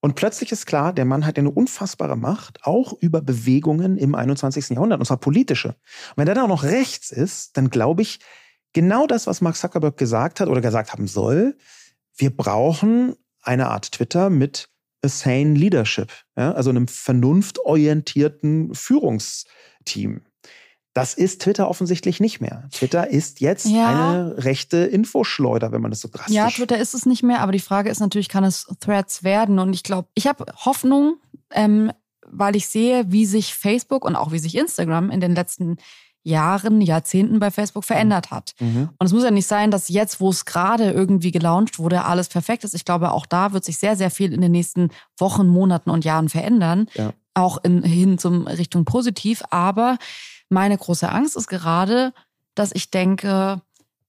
[0.00, 4.70] Und plötzlich ist klar, der Mann hat eine unfassbare Macht, auch über Bewegungen im 21.
[4.70, 5.68] Jahrhundert, und zwar politische.
[5.68, 5.76] Und
[6.16, 8.18] wenn der dann auch noch rechts ist, dann glaube ich,
[8.72, 11.56] genau das, was Mark Zuckerberg gesagt hat oder gesagt haben soll,
[12.16, 14.68] wir brauchen eine Art Twitter mit
[15.04, 20.22] a sane leadership, ja, also einem vernunftorientierten Führungsteam.
[20.94, 22.68] Das ist Twitter offensichtlich nicht mehr.
[22.70, 23.88] Twitter ist jetzt ja.
[23.88, 26.34] eine rechte Infoschleuder, wenn man das so drastisch.
[26.34, 29.58] Ja, Twitter ist es nicht mehr, aber die Frage ist natürlich, kann es Threads werden?
[29.58, 31.16] Und ich glaube, ich habe Hoffnung,
[31.50, 31.92] ähm,
[32.26, 35.78] weil ich sehe, wie sich Facebook und auch wie sich Instagram in den letzten
[36.24, 38.54] Jahren, Jahrzehnten bei Facebook verändert hat.
[38.60, 38.90] Mhm.
[38.98, 42.28] Und es muss ja nicht sein, dass jetzt, wo es gerade irgendwie gelauncht wurde, alles
[42.28, 42.74] perfekt ist.
[42.74, 46.04] Ich glaube, auch da wird sich sehr, sehr viel in den nächsten Wochen, Monaten und
[46.04, 46.86] Jahren verändern.
[46.94, 47.12] Ja.
[47.34, 49.42] Auch in, hin zum Richtung positiv.
[49.50, 49.98] Aber
[50.52, 52.12] meine große Angst ist gerade,
[52.54, 53.62] dass ich denke,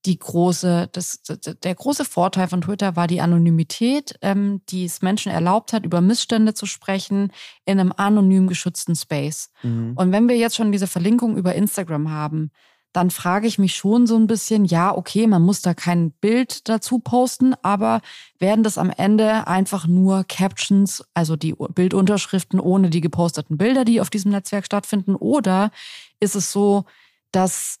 [0.06, 1.22] die große, das,
[1.62, 6.02] der große Vorteil von Twitter war die Anonymität, ähm, die es Menschen erlaubt hat, über
[6.02, 7.32] Missstände zu sprechen
[7.64, 9.50] in einem anonym geschützten Space.
[9.62, 9.92] Mhm.
[9.96, 12.50] Und wenn wir jetzt schon diese Verlinkung über Instagram haben,
[12.94, 16.68] dann frage ich mich schon so ein bisschen, ja, okay, man muss da kein Bild
[16.68, 18.00] dazu posten, aber
[18.38, 24.00] werden das am Ende einfach nur Captions, also die Bildunterschriften ohne die geposteten Bilder, die
[24.00, 25.16] auf diesem Netzwerk stattfinden?
[25.16, 25.72] Oder
[26.20, 26.84] ist es so,
[27.32, 27.80] dass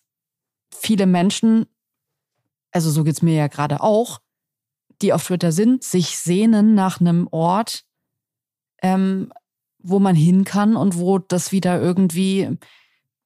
[0.76, 1.66] viele Menschen,
[2.72, 4.20] also so geht's mir ja gerade auch,
[5.00, 7.84] die auf Twitter sind, sich sehnen nach einem Ort,
[8.82, 9.32] ähm,
[9.78, 12.58] wo man hin kann und wo das wieder irgendwie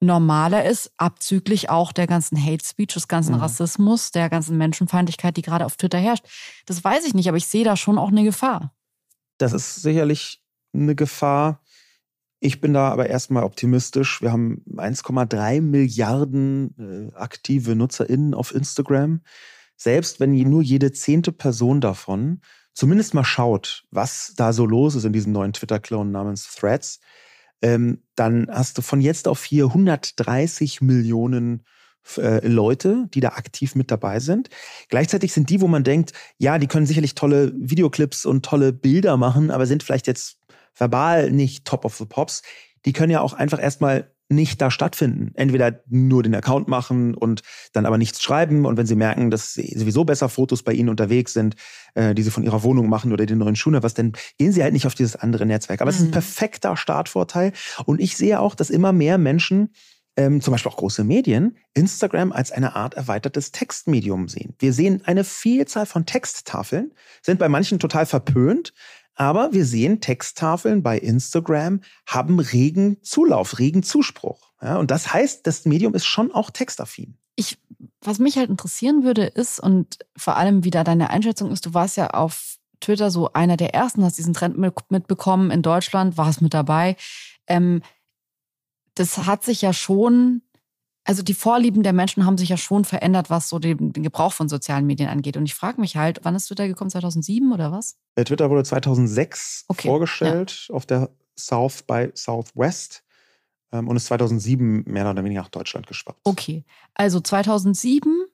[0.01, 3.41] normaler ist, abzüglich auch der ganzen Hate Speech, des ganzen mhm.
[3.41, 6.25] Rassismus, der ganzen Menschenfeindlichkeit, die gerade auf Twitter herrscht.
[6.67, 8.73] Das weiß ich nicht, aber ich sehe da schon auch eine Gefahr.
[9.39, 10.41] Das ist sicherlich
[10.73, 11.63] eine Gefahr.
[12.41, 14.23] Ich bin da aber erstmal optimistisch.
[14.23, 19.23] Wir haben 1,3 Milliarden äh, aktive NutzerInnen auf Instagram.
[19.77, 22.41] Selbst wenn nur jede zehnte Person davon
[22.75, 27.01] zumindest mal schaut, was da so los ist in diesem neuen Twitter-Clone namens Threads,
[27.63, 31.65] ähm, dann hast du von jetzt auf hier 130 Millionen
[32.17, 34.49] äh, Leute, die da aktiv mit dabei sind.
[34.89, 39.17] Gleichzeitig sind die, wo man denkt, ja, die können sicherlich tolle Videoclips und tolle Bilder
[39.17, 40.39] machen, aber sind vielleicht jetzt
[40.75, 42.43] verbal nicht top of the pops.
[42.85, 45.33] Die können ja auch einfach erstmal nicht da stattfinden.
[45.35, 48.67] Entweder nur den Account machen und dann aber nichts schreiben.
[48.67, 51.57] Und wenn sie merken, dass sowieso besser Fotos bei ihnen unterwegs sind,
[51.95, 54.63] äh, die sie von ihrer Wohnung machen oder den neuen Schuhen, was, dann gehen sie
[54.63, 55.81] halt nicht auf dieses andere Netzwerk.
[55.81, 55.95] Aber mhm.
[55.95, 56.13] es ist ein mhm.
[56.13, 57.53] perfekter Startvorteil.
[57.87, 59.71] Und ich sehe auch, dass immer mehr Menschen
[60.19, 64.55] ähm, zum Beispiel auch große Medien, Instagram als eine Art erweitertes Textmedium sehen.
[64.59, 68.75] Wir sehen eine Vielzahl von Texttafeln, sind bei manchen total verpönt,
[69.19, 74.53] aber wir sehen, Texttafeln bei Instagram haben regen Zulauf, regen Zuspruch.
[74.63, 77.19] Ja, und das heißt, das Medium ist schon auch textaffin.
[77.35, 77.59] Ich,
[78.01, 81.97] was mich halt interessieren würde, ist, und vor allem wieder deine Einschätzung ist, du warst
[81.97, 86.55] ja auf Twitter so einer der ersten, hast diesen Trend mitbekommen in Deutschland, warst mit
[86.55, 86.97] dabei.
[87.49, 87.83] Ähm,
[88.95, 90.43] das hat sich ja schon
[91.09, 94.35] also die Vorlieben der Menschen haben sich ja schon verändert, was so den, den Gebrauch
[94.35, 95.39] von sozialen Medien angeht.
[95.39, 96.91] Und ich frage mich halt, wann ist Twitter gekommen?
[96.91, 97.97] 2007 oder was?
[98.15, 100.75] Äh, Twitter wurde 2006 okay, vorgestellt ja.
[100.75, 103.05] auf der South by Southwest
[103.73, 106.21] ähm, und ist 2007 mehr oder weniger nach Deutschland geschwappt.
[106.25, 108.27] Okay, also 2007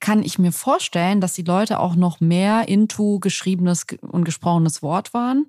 [0.00, 5.14] kann ich mir vorstellen, dass die Leute auch noch mehr into geschriebenes und gesprochenes Wort
[5.14, 5.46] waren.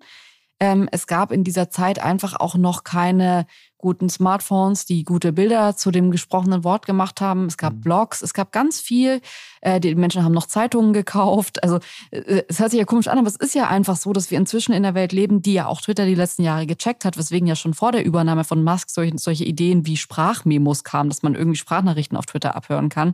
[0.59, 3.45] Ähm, es gab in dieser Zeit einfach auch noch keine
[3.77, 7.45] guten Smartphones, die gute Bilder zu dem gesprochenen Wort gemacht haben.
[7.45, 7.81] Es gab mhm.
[7.81, 9.21] Blogs, es gab ganz viel.
[9.61, 11.61] Äh, die Menschen haben noch Zeitungen gekauft.
[11.61, 11.79] Also
[12.11, 14.37] äh, es hört sich ja komisch an, aber es ist ja einfach so, dass wir
[14.37, 17.47] inzwischen in der Welt leben, die ja auch Twitter die letzten Jahre gecheckt hat, weswegen
[17.47, 21.35] ja schon vor der Übernahme von Musk solche, solche Ideen wie Sprachmemos kamen, dass man
[21.35, 23.13] irgendwie Sprachnachrichten auf Twitter abhören kann.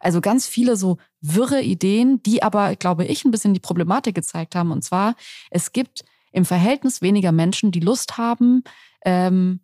[0.00, 4.54] Also ganz viele so wirre Ideen, die aber, glaube ich, ein bisschen die Problematik gezeigt
[4.54, 4.70] haben.
[4.70, 5.16] Und zwar,
[5.50, 6.04] es gibt
[6.34, 8.64] im Verhältnis weniger Menschen, die Lust haben,
[9.04, 9.60] ähm,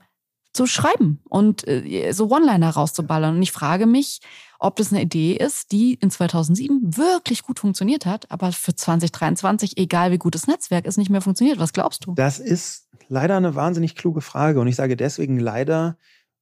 [0.52, 3.36] zu schreiben und äh, so One-Liner rauszuballern.
[3.36, 4.20] Und ich frage mich,
[4.58, 9.78] ob das eine Idee ist, die in 2007 wirklich gut funktioniert hat, aber für 2023,
[9.78, 11.58] egal wie gut das Netzwerk ist, nicht mehr funktioniert.
[11.58, 12.14] Was glaubst du?
[12.14, 14.60] Das ist leider eine wahnsinnig kluge Frage.
[14.60, 15.96] Und ich sage deswegen leider,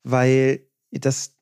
[0.04, 1.36] weil das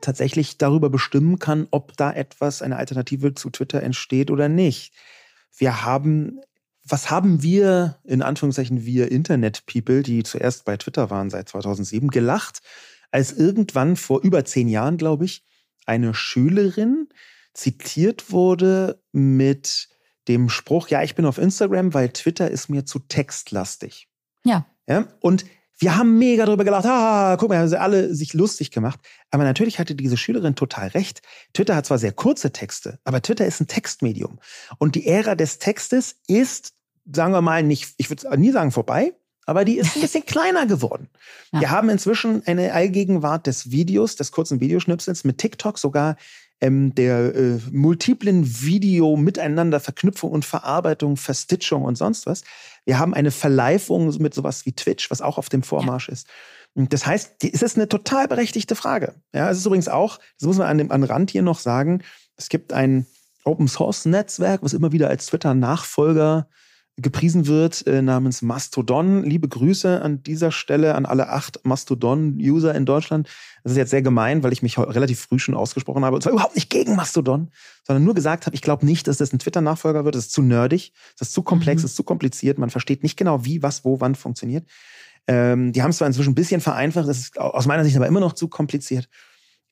[0.00, 4.94] tatsächlich darüber bestimmen kann, ob da etwas, eine Alternative zu Twitter entsteht oder nicht.
[5.56, 6.40] Wir haben
[6.84, 12.60] was haben wir, in Anführungszeichen, wir Internet-People, die zuerst bei Twitter waren seit 2007, gelacht,
[13.10, 15.44] als irgendwann vor über zehn Jahren, glaube ich,
[15.86, 17.08] eine Schülerin
[17.54, 19.88] zitiert wurde mit
[20.28, 24.08] dem Spruch, ja, ich bin auf Instagram, weil Twitter ist mir zu textlastig.
[24.44, 24.66] Ja.
[24.86, 25.08] ja?
[25.20, 25.44] Und
[25.78, 26.86] wir haben mega drüber gelacht.
[26.86, 29.00] Ah, guck mal, haben sie alle sich lustig gemacht.
[29.30, 31.20] Aber natürlich hatte diese Schülerin total recht.
[31.52, 34.38] Twitter hat zwar sehr kurze Texte, aber Twitter ist ein Textmedium.
[34.78, 36.74] Und die Ära des Textes ist,
[37.12, 39.14] sagen wir mal, nicht, ich würde nie sagen vorbei,
[39.46, 41.08] aber die ist ein bisschen kleiner geworden.
[41.52, 41.60] Ja.
[41.60, 46.16] Wir haben inzwischen eine Allgegenwart des Videos, des kurzen Videoschnipsels mit TikTok sogar
[46.64, 52.42] ähm, der äh, multiplen Video-Miteinander-Verknüpfung und Verarbeitung, Verstitchung und sonst was.
[52.86, 56.26] Wir haben eine Verleifung mit sowas wie Twitch, was auch auf dem Vormarsch ist.
[56.74, 59.14] Und das heißt, es ist eine total berechtigte Frage.
[59.34, 62.02] Ja, es ist übrigens auch, das muss man an dem an Rand hier noch sagen,
[62.36, 63.06] es gibt ein
[63.44, 66.48] Open Source Netzwerk, was immer wieder als Twitter Nachfolger
[66.96, 69.24] gepriesen wird äh, namens Mastodon.
[69.24, 73.28] Liebe Grüße an dieser Stelle an alle acht Mastodon-User in Deutschland.
[73.64, 76.14] Das ist jetzt sehr gemein, weil ich mich relativ früh schon ausgesprochen habe.
[76.14, 77.50] Und zwar überhaupt nicht gegen Mastodon,
[77.82, 80.14] sondern nur gesagt habe, ich glaube nicht, dass das ein Twitter-Nachfolger wird.
[80.14, 81.84] Das ist zu nerdig, das ist zu komplex, mhm.
[81.84, 82.58] das ist zu kompliziert.
[82.58, 84.68] Man versteht nicht genau, wie, was, wo, wann funktioniert.
[85.26, 88.06] Ähm, die haben es zwar inzwischen ein bisschen vereinfacht, das ist aus meiner Sicht aber
[88.06, 89.08] immer noch zu kompliziert.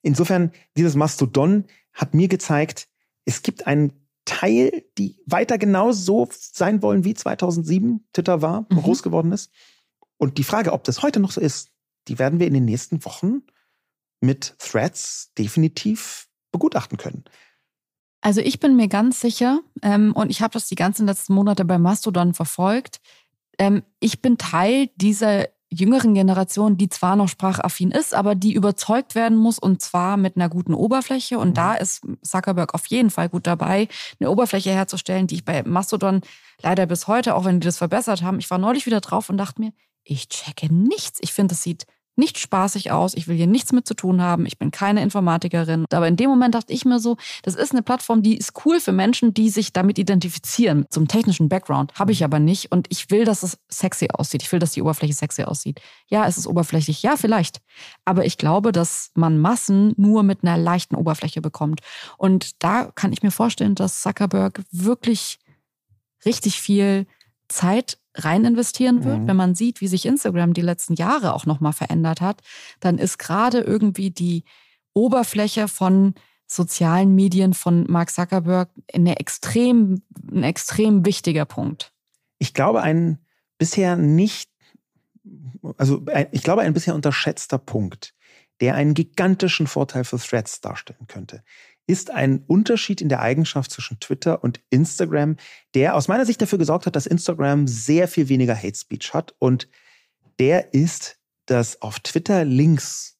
[0.01, 2.87] Insofern, dieses Mastodon hat mir gezeigt,
[3.23, 8.77] es gibt einen Teil, die weiter genau so sein wollen, wie 2007 Twitter war, mhm.
[8.77, 9.51] groß geworden ist.
[10.17, 11.71] Und die Frage, ob das heute noch so ist,
[12.07, 13.43] die werden wir in den nächsten Wochen
[14.21, 17.25] mit Threads definitiv begutachten können.
[18.21, 21.65] Also ich bin mir ganz sicher, ähm, und ich habe das die ganzen letzten Monate
[21.65, 23.01] bei Mastodon verfolgt,
[23.59, 29.15] ähm, ich bin Teil dieser jüngeren Generation, die zwar noch sprachaffin ist, aber die überzeugt
[29.15, 31.39] werden muss und zwar mit einer guten Oberfläche.
[31.39, 31.53] Und mhm.
[31.55, 33.87] da ist Zuckerberg auf jeden Fall gut dabei,
[34.19, 36.21] eine Oberfläche herzustellen, die ich bei Mastodon
[36.61, 39.37] leider bis heute, auch wenn die das verbessert haben, ich war neulich wieder drauf und
[39.37, 41.19] dachte mir, ich checke nichts.
[41.21, 41.85] Ich finde, das sieht
[42.15, 45.85] nicht spaßig aus, ich will hier nichts mit zu tun haben, ich bin keine Informatikerin.
[45.91, 48.79] Aber in dem Moment dachte ich mir so, das ist eine Plattform, die ist cool
[48.79, 50.85] für Menschen, die sich damit identifizieren.
[50.89, 54.43] Zum technischen Background habe ich aber nicht und ich will, dass es sexy aussieht.
[54.43, 55.81] Ich will, dass die Oberfläche sexy aussieht.
[56.07, 57.61] Ja, es ist oberflächlich, ja, vielleicht.
[58.05, 61.81] Aber ich glaube, dass man Massen nur mit einer leichten Oberfläche bekommt.
[62.17, 65.39] Und da kann ich mir vorstellen, dass Zuckerberg wirklich
[66.25, 67.07] richtig viel
[67.47, 69.27] Zeit rein investieren wird, mhm.
[69.27, 72.41] wenn man sieht, wie sich Instagram die letzten Jahre auch nochmal verändert hat,
[72.79, 74.43] dann ist gerade irgendwie die
[74.93, 76.13] Oberfläche von
[76.45, 81.91] sozialen Medien von Mark Zuckerberg eine extrem, ein extrem wichtiger Punkt.
[82.37, 83.17] Ich glaube, ein
[83.57, 84.49] bisher nicht
[85.77, 88.13] also ich glaube, ein bisher unterschätzter Punkt,
[88.61, 91.43] der einen gigantischen Vorteil für Threads darstellen könnte,
[91.87, 95.37] ist ein Unterschied in der Eigenschaft zwischen Twitter und Instagram,
[95.73, 99.35] der aus meiner Sicht dafür gesorgt hat, dass Instagram sehr viel weniger Hate Speech hat.
[99.39, 99.67] Und
[100.39, 103.17] der ist, dass auf Twitter Links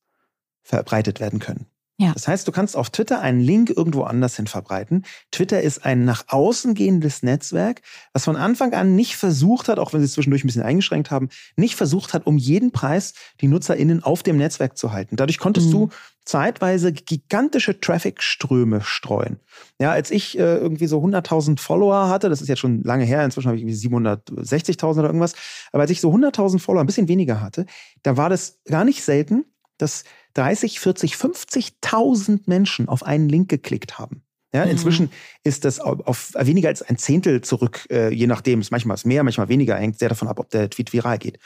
[0.61, 1.67] verbreitet werden können.
[1.97, 2.11] Ja.
[2.13, 5.05] Das heißt, du kannst auf Twitter einen Link irgendwo anders hin verbreiten.
[5.31, 7.81] Twitter ist ein nach außen gehendes Netzwerk,
[8.13, 11.11] was von Anfang an nicht versucht hat, auch wenn sie es zwischendurch ein bisschen eingeschränkt
[11.11, 15.17] haben, nicht versucht hat, um jeden Preis die NutzerInnen auf dem Netzwerk zu halten.
[15.17, 15.71] Dadurch konntest mhm.
[15.71, 15.89] du
[16.25, 19.39] zeitweise gigantische Traffic-Ströme streuen.
[19.79, 23.23] Ja, als ich äh, irgendwie so 100.000 Follower hatte, das ist jetzt schon lange her,
[23.25, 25.33] inzwischen habe ich irgendwie 760.000 oder irgendwas,
[25.71, 27.65] aber als ich so 100.000 Follower, ein bisschen weniger hatte,
[28.03, 29.45] da war das gar nicht selten,
[29.77, 30.03] dass
[30.35, 34.23] 30, 40, 50.000 Menschen auf einen Link geklickt haben.
[34.53, 34.71] Ja, mhm.
[34.71, 35.09] inzwischen
[35.43, 39.23] ist das auf weniger als ein Zehntel zurück, äh, je nachdem, ist manchmal ist mehr,
[39.23, 41.39] manchmal weniger, hängt sehr davon ab, ob der Tweet viral geht.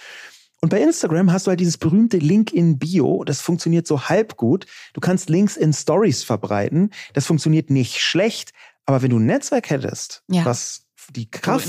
[0.62, 3.24] Und bei Instagram hast du halt dieses berühmte Link in Bio.
[3.24, 4.66] Das funktioniert so halb gut.
[4.93, 6.91] Du kannst Links in Stories verbreiten.
[7.14, 8.53] Das funktioniert nicht schlecht.
[8.86, 10.45] Aber wenn du ein Netzwerk hättest, ja.
[10.45, 11.68] was die Kraft,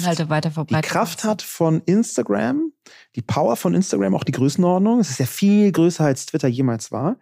[0.70, 2.72] die Kraft hat von Instagram,
[3.14, 5.00] die Power von Instagram, auch die Größenordnung.
[5.00, 7.16] Es ist ja viel größer als Twitter jemals war.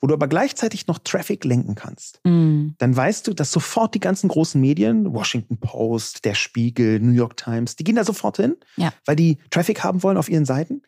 [0.00, 2.70] Wo du aber gleichzeitig noch Traffic lenken kannst, mm.
[2.78, 7.36] dann weißt du, dass sofort die ganzen großen Medien, Washington Post, der Spiegel, New York
[7.36, 8.92] Times, die gehen da sofort hin, ja.
[9.06, 10.82] weil die Traffic haben wollen auf ihren Seiten.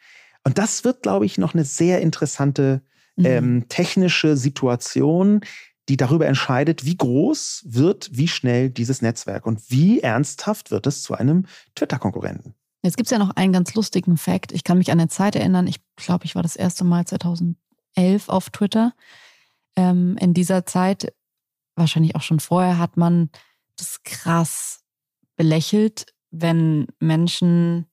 [0.45, 2.83] Und das wird, glaube ich, noch eine sehr interessante
[3.17, 3.27] mm.
[3.27, 5.41] ähm, technische Situation,
[5.89, 11.03] die darüber entscheidet, wie groß wird, wie schnell dieses Netzwerk und wie ernsthaft wird es
[11.03, 12.55] zu einem Twitter-Konkurrenten.
[12.83, 14.53] Jetzt gibt es ja noch einen ganz lustigen Fakt.
[14.53, 17.57] Ich kann mich an eine Zeit erinnern, ich glaube, ich war das erste Mal 2011
[18.29, 18.93] auf Twitter.
[19.77, 21.13] Ähm, in dieser Zeit,
[21.77, 23.31] wahrscheinlich auch schon vorher, hat man
[23.77, 24.85] das krass
[25.37, 27.87] belächelt, wenn Menschen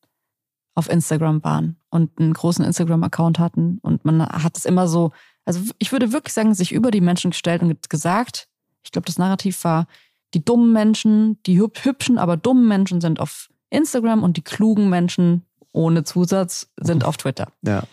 [0.73, 3.79] auf Instagram waren und einen großen Instagram-Account hatten.
[3.81, 5.11] Und man hat es immer so
[5.45, 8.47] also ich würde wirklich sagen, sich über die Menschen gestellt und gesagt,
[8.83, 9.87] ich glaube, das Narrativ war,
[10.33, 15.45] die dummen Menschen, die hübschen, aber dummen Menschen sind auf Instagram und die klugen Menschen
[15.71, 17.51] ohne Zusatz sind auf Twitter.
[17.63, 17.83] Ja.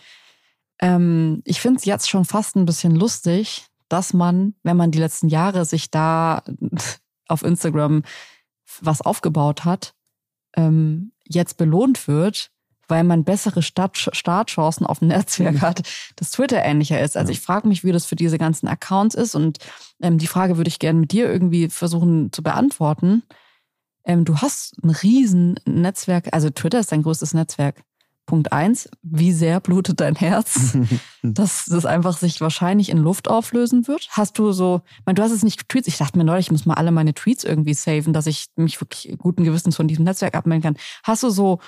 [0.79, 4.99] Ähm, ich finde es jetzt schon fast ein bisschen lustig, dass man, wenn man die
[4.99, 6.43] letzten Jahre sich da
[7.27, 8.03] auf Instagram
[8.81, 9.95] was aufgebaut hat,
[10.55, 12.51] ähm, jetzt belohnt wird,
[12.89, 15.61] weil man bessere Start Startchancen auf dem Netzwerk mhm.
[15.61, 15.81] hat,
[16.15, 17.15] das Twitter ähnlicher ist.
[17.15, 19.59] Also ich frage mich, wie das für diese ganzen Accounts ist und
[20.01, 23.23] ähm, die Frage würde ich gerne mit dir irgendwie versuchen zu beantworten.
[24.05, 27.83] Ähm, du hast ein riesen Netzwerk, also Twitter ist dein größtes Netzwerk.
[28.29, 30.77] Punkt eins, wie sehr blutet dein Herz,
[31.23, 34.07] dass das einfach sich wahrscheinlich in Luft auflösen wird?
[34.11, 35.87] Hast du so, ich meine, du hast es nicht getweets.
[35.87, 38.79] Ich dachte mir neulich, ich muss mal alle meine Tweets irgendwie saven, dass ich mich
[38.79, 40.77] wirklich guten Gewissens von diesem Netzwerk abmelden kann.
[41.03, 41.59] Hast du so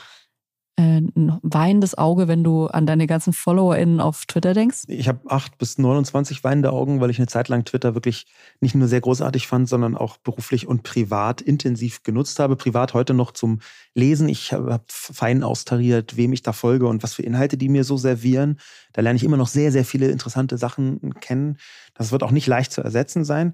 [0.78, 4.84] ein weinendes Auge, wenn du an deine ganzen FollowerInnen auf Twitter denkst?
[4.88, 8.26] Ich habe acht bis 29 weinende Augen, weil ich eine Zeit lang Twitter wirklich
[8.61, 12.55] nicht nur sehr großartig fand, sondern auch beruflich und privat intensiv genutzt habe.
[12.55, 13.59] Privat heute noch zum
[13.93, 14.30] Lesen.
[14.30, 17.97] Ich habe fein austariert, wem ich da folge und was für Inhalte die mir so
[17.97, 18.59] servieren.
[18.93, 21.57] Da lerne ich immer noch sehr, sehr viele interessante Sachen kennen.
[21.93, 23.53] Das wird auch nicht leicht zu ersetzen sein.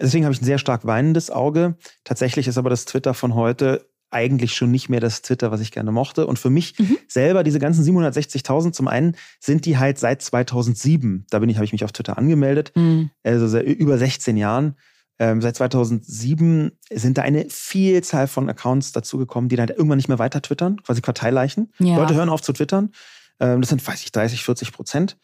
[0.00, 1.76] Deswegen habe ich ein sehr stark weinendes Auge.
[2.04, 5.72] Tatsächlich ist aber das Twitter von heute eigentlich schon nicht mehr das Twitter, was ich
[5.72, 6.26] gerne mochte.
[6.26, 6.98] Und für mich mhm.
[7.08, 11.64] selber, diese ganzen 760.000, zum einen sind die halt seit 2007, da bin ich, habe
[11.64, 13.10] ich mich auf Twitter angemeldet, mhm.
[13.22, 14.76] also seit über 16 Jahren.
[15.18, 20.18] Ähm, seit 2007 sind da eine Vielzahl von Accounts dazugekommen, die dann irgendwann nicht mehr
[20.18, 21.72] weiter twittern, quasi Karteileichen.
[21.78, 21.96] Ja.
[21.96, 22.92] Leute hören auf zu twittern.
[23.40, 25.16] Ähm, das sind, weiß ich, 30, 40 Prozent.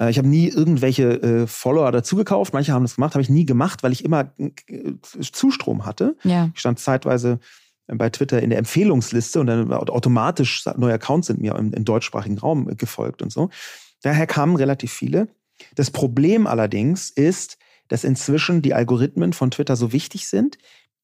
[0.00, 2.52] Äh, ich habe nie irgendwelche äh, Follower dazugekauft.
[2.52, 4.52] Manche haben das gemacht, habe ich nie gemacht, weil ich immer äh,
[5.02, 6.16] Zustrom hatte.
[6.22, 6.50] Ja.
[6.54, 7.40] Ich stand zeitweise
[7.94, 12.38] bei Twitter in der Empfehlungsliste und dann automatisch neue Accounts sind mir im, im deutschsprachigen
[12.38, 13.50] Raum gefolgt und so.
[14.02, 15.28] Daher kamen relativ viele.
[15.74, 20.58] Das Problem allerdings ist, dass inzwischen die Algorithmen von Twitter so wichtig sind,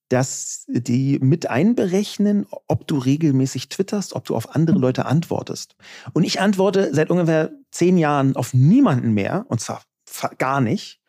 [0.09, 5.75] dass die mit einberechnen, ob du regelmäßig twitterst, ob du auf andere Leute antwortest.
[6.13, 9.83] Und ich antworte seit ungefähr zehn Jahren auf niemanden mehr, und zwar
[10.39, 11.01] gar nicht.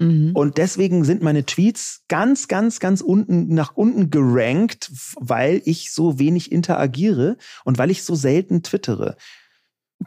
[0.00, 0.32] Mhm.
[0.34, 6.18] Und deswegen sind meine Tweets ganz, ganz, ganz unten nach unten gerankt, weil ich so
[6.18, 9.16] wenig interagiere und weil ich so selten twittere.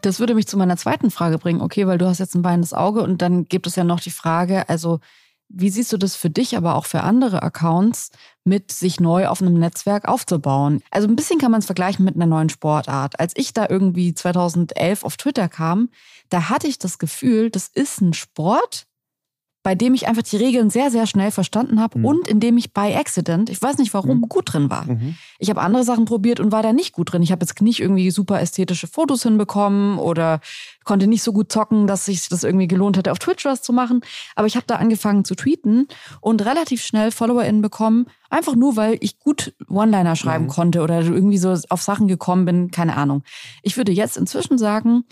[0.02, 1.62] Das würde mich zu meiner zweiten Frage bringen.
[1.62, 4.10] Okay, weil du hast jetzt ein weinendes Auge und dann gibt es ja noch die
[4.10, 5.00] Frage, also
[5.48, 8.10] wie siehst du das für dich, aber auch für andere Accounts,
[8.44, 10.82] mit sich neu auf einem Netzwerk aufzubauen?
[10.89, 13.20] Also ein bisschen kann man es vergleichen mit einer neuen Sportart.
[13.20, 15.89] Als ich da irgendwie 2011 auf Twitter kam,
[16.30, 18.88] da hatte ich das Gefühl, das ist ein Sport,
[19.64, 22.05] bei dem ich einfach die Regeln sehr, sehr schnell verstanden habe mhm.
[22.05, 24.28] und in dem ich bei Accident, ich weiß nicht warum, mhm.
[24.28, 24.86] gut drin war.
[24.86, 25.16] Mhm.
[25.39, 27.24] Ich habe andere Sachen probiert und war da nicht gut drin.
[27.24, 30.41] Ich habe jetzt nicht irgendwie super ästhetische Fotos hinbekommen oder
[30.84, 33.72] konnte nicht so gut zocken, dass sich das irgendwie gelohnt hätte, auf Twitch was zu
[33.72, 34.01] machen.
[34.36, 35.88] Aber ich habe da angefangen zu tweeten
[36.20, 40.49] und relativ schnell FollowerInnen bekommen, einfach nur, weil ich gut One-Liner schreiben mhm.
[40.49, 43.24] konnte oder irgendwie so auf Sachen gekommen bin, keine Ahnung.
[43.61, 45.05] Ich würde jetzt inzwischen sagen,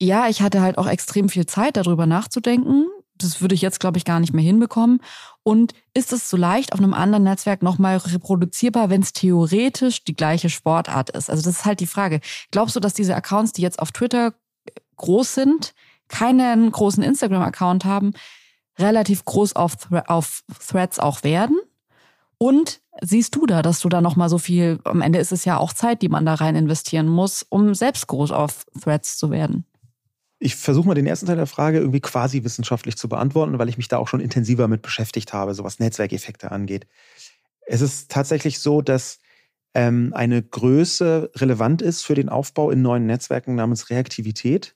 [0.00, 2.86] ja, ich hatte halt auch extrem viel Zeit, darüber nachzudenken
[3.22, 5.00] das würde ich jetzt, glaube ich, gar nicht mehr hinbekommen.
[5.42, 10.14] Und ist es so leicht auf einem anderen Netzwerk nochmal reproduzierbar, wenn es theoretisch die
[10.14, 11.30] gleiche Sportart ist?
[11.30, 12.20] Also das ist halt die Frage.
[12.50, 14.34] Glaubst du, dass diese Accounts, die jetzt auf Twitter
[14.96, 15.74] groß sind,
[16.08, 18.12] keinen großen Instagram-Account haben,
[18.78, 19.74] relativ groß auf,
[20.06, 21.58] auf Threads auch werden?
[22.38, 25.58] Und siehst du da, dass du da nochmal so viel, am Ende ist es ja
[25.58, 29.64] auch Zeit, die man da rein investieren muss, um selbst groß auf Threads zu werden?
[30.44, 33.76] Ich versuche mal den ersten Teil der Frage irgendwie quasi wissenschaftlich zu beantworten, weil ich
[33.76, 36.88] mich da auch schon intensiver mit beschäftigt habe, so was Netzwerkeffekte angeht.
[37.64, 39.20] Es ist tatsächlich so, dass
[39.72, 44.74] ähm, eine Größe relevant ist für den Aufbau in neuen Netzwerken namens Reaktivität.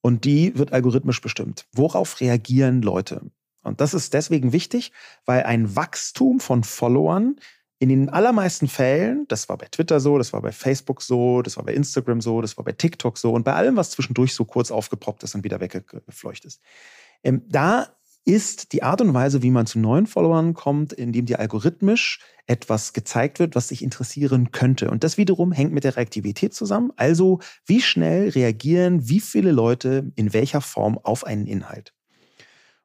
[0.00, 1.66] Und die wird algorithmisch bestimmt.
[1.72, 3.30] Worauf reagieren Leute?
[3.62, 4.90] Und das ist deswegen wichtig,
[5.24, 7.36] weil ein Wachstum von Followern
[7.78, 11.56] in den allermeisten Fällen, das war bei Twitter so, das war bei Facebook so, das
[11.56, 14.44] war bei Instagram so, das war bei TikTok so und bei allem, was zwischendurch so
[14.44, 16.60] kurz aufgepoppt ist und wieder weggefleucht ist.
[17.22, 17.88] Ähm, da
[18.24, 22.92] ist die Art und Weise, wie man zu neuen Followern kommt, indem dir algorithmisch etwas
[22.92, 24.90] gezeigt wird, was dich interessieren könnte.
[24.90, 26.92] Und das wiederum hängt mit der Reaktivität zusammen.
[26.96, 31.94] Also, wie schnell reagieren wie viele Leute in welcher Form auf einen Inhalt.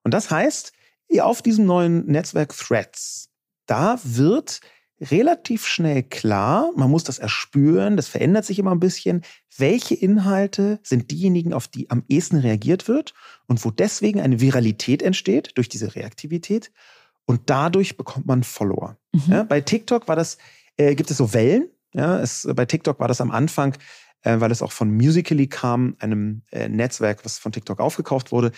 [0.03, 0.73] Und das heißt,
[1.19, 3.29] auf diesem neuen Netzwerk Threads,
[3.65, 4.61] da wird
[5.01, 9.23] relativ schnell klar, man muss das erspüren, das verändert sich immer ein bisschen,
[9.57, 13.13] welche Inhalte sind diejenigen, auf die am ehesten reagiert wird
[13.47, 16.71] und wo deswegen eine Viralität entsteht durch diese Reaktivität
[17.25, 18.97] und dadurch bekommt man Follower.
[19.11, 19.21] Mhm.
[19.27, 20.37] Ja, bei TikTok war das,
[20.77, 21.69] äh, gibt es so Wellen.
[21.93, 23.75] Ja, es, bei TikTok war das am Anfang,
[24.21, 28.51] äh, weil es auch von Musically kam, einem äh, Netzwerk, was von TikTok aufgekauft wurde,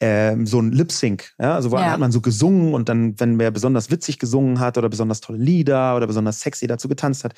[0.00, 1.32] ähm, so ein Lip Sync.
[1.38, 1.54] Ja?
[1.54, 1.92] Also wo ja.
[1.92, 5.38] hat man so gesungen und dann, wenn wer besonders witzig gesungen hat oder besonders tolle
[5.38, 7.34] Lieder oder besonders sexy dazu getanzt hat,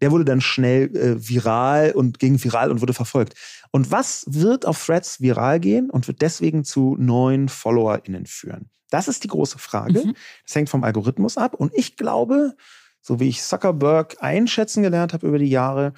[0.00, 3.34] der wurde dann schnell äh, viral und ging viral und wurde verfolgt.
[3.70, 8.70] Und was wird auf Threads viral gehen und wird deswegen zu neuen FollowerInnen führen?
[8.90, 10.06] Das ist die große Frage.
[10.06, 10.14] Mhm.
[10.46, 11.54] Das hängt vom Algorithmus ab.
[11.54, 12.56] Und ich glaube,
[13.02, 15.92] so wie ich Zuckerberg einschätzen gelernt habe über die Jahre,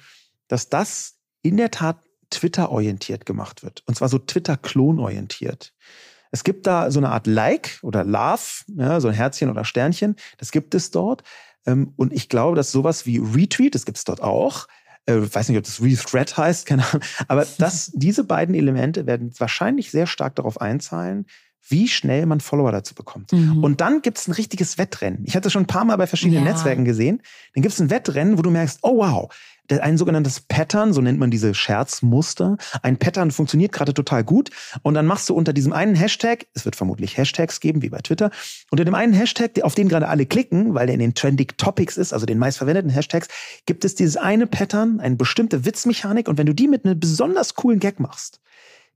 [0.47, 1.97] dass das in der Tat
[2.29, 3.83] Twitter-orientiert gemacht wird.
[3.87, 5.73] Und zwar so Twitter-Klon-orientiert.
[6.31, 10.15] Es gibt da so eine Art Like oder Love, ja, so ein Herzchen oder Sternchen.
[10.37, 11.23] Das gibt es dort.
[11.65, 14.67] Ähm, und ich glaube, dass sowas wie Retweet, das gibt es dort auch.
[15.05, 17.01] Ich äh, weiß nicht, ob das Rethread heißt, keine Ahnung.
[17.27, 21.25] Aber das, diese beiden Elemente werden wahrscheinlich sehr stark darauf einzahlen,
[21.67, 23.31] wie schnell man Follower dazu bekommt.
[23.31, 23.63] Mhm.
[23.63, 25.23] Und dann gibt es ein richtiges Wettrennen.
[25.25, 26.51] Ich hatte das schon ein paar Mal bei verschiedenen ja.
[26.51, 27.21] Netzwerken gesehen.
[27.53, 29.33] Dann gibt es ein Wettrennen, wo du merkst, oh wow,
[29.71, 32.57] ein sogenanntes Pattern, so nennt man diese Scherzmuster.
[32.81, 34.49] Ein Pattern funktioniert gerade total gut.
[34.81, 37.99] Und dann machst du unter diesem einen Hashtag, es wird vermutlich Hashtags geben, wie bei
[37.99, 38.31] Twitter,
[38.71, 41.97] unter dem einen Hashtag, auf den gerade alle klicken, weil der in den Trending Topics
[41.97, 43.27] ist, also den meistverwendeten Hashtags,
[43.65, 46.27] gibt es dieses eine Pattern, eine bestimmte Witzmechanik.
[46.27, 48.41] Und wenn du die mit einem besonders coolen Gag machst,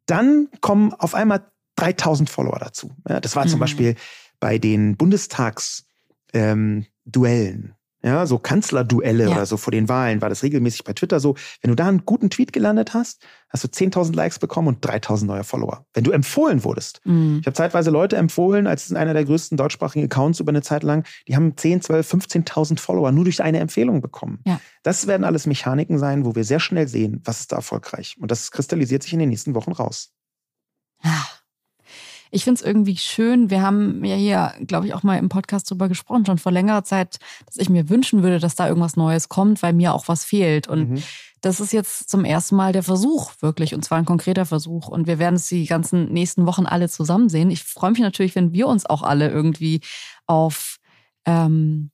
[0.05, 1.45] dann kommen auf einmal
[1.76, 2.91] 3000 Follower dazu.
[3.07, 3.49] Ja, das war mhm.
[3.49, 3.95] zum Beispiel
[4.39, 6.86] bei den Bundestagsduellen.
[7.13, 9.31] Ähm, ja, so Kanzlerduelle ja.
[9.31, 11.35] oder so vor den Wahlen war das regelmäßig bei Twitter so.
[11.61, 15.25] Wenn du da einen guten Tweet gelandet hast, hast du 10.000 Likes bekommen und 3.000
[15.25, 15.85] neue Follower.
[15.93, 16.99] Wenn du empfohlen wurdest.
[17.05, 17.37] Mhm.
[17.39, 21.07] Ich habe zeitweise Leute empfohlen, als einer der größten deutschsprachigen Accounts über eine Zeit lang,
[21.29, 24.41] die haben 10, 12, 15.000 Follower nur durch eine Empfehlung bekommen.
[24.45, 24.59] Ja.
[24.83, 28.17] Das werden alles Mechaniken sein, wo wir sehr schnell sehen, was ist da erfolgreich.
[28.19, 30.11] Und das kristallisiert sich in den nächsten Wochen raus.
[31.03, 31.25] Ja.
[32.34, 33.51] Ich finde es irgendwie schön.
[33.51, 36.84] Wir haben ja hier, glaube ich, auch mal im Podcast drüber gesprochen, schon vor längerer
[36.84, 40.25] Zeit, dass ich mir wünschen würde, dass da irgendwas Neues kommt, weil mir auch was
[40.25, 40.67] fehlt.
[40.67, 41.03] Und mhm.
[41.41, 44.88] das ist jetzt zum ersten Mal der Versuch, wirklich, und zwar ein konkreter Versuch.
[44.88, 47.51] Und wir werden es die ganzen nächsten Wochen alle zusammen sehen.
[47.51, 49.81] Ich freue mich natürlich, wenn wir uns auch alle irgendwie
[50.25, 50.79] auf
[51.25, 51.91] ähm,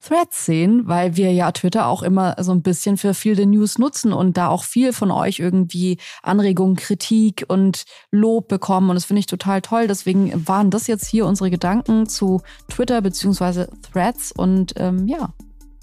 [0.00, 4.12] Threads sehen, weil wir ja Twitter auch immer so ein bisschen für viele News nutzen
[4.12, 8.90] und da auch viel von euch irgendwie Anregungen, Kritik und Lob bekommen.
[8.90, 9.86] Und das finde ich total toll.
[9.86, 14.32] Deswegen waren das jetzt hier unsere Gedanken zu Twitter beziehungsweise Threads.
[14.32, 15.34] Und ähm, ja,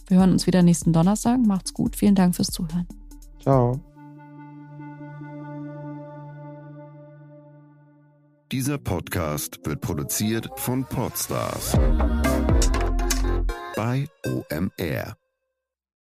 [0.08, 1.40] wir hören uns wieder nächsten Donnerstag.
[1.46, 1.96] Macht's gut.
[1.96, 2.88] Vielen Dank fürs Zuhören.
[3.42, 3.80] Ciao.
[8.52, 11.78] Dieser Podcast wird produziert von Podstars
[13.78, 15.27] bei OMR.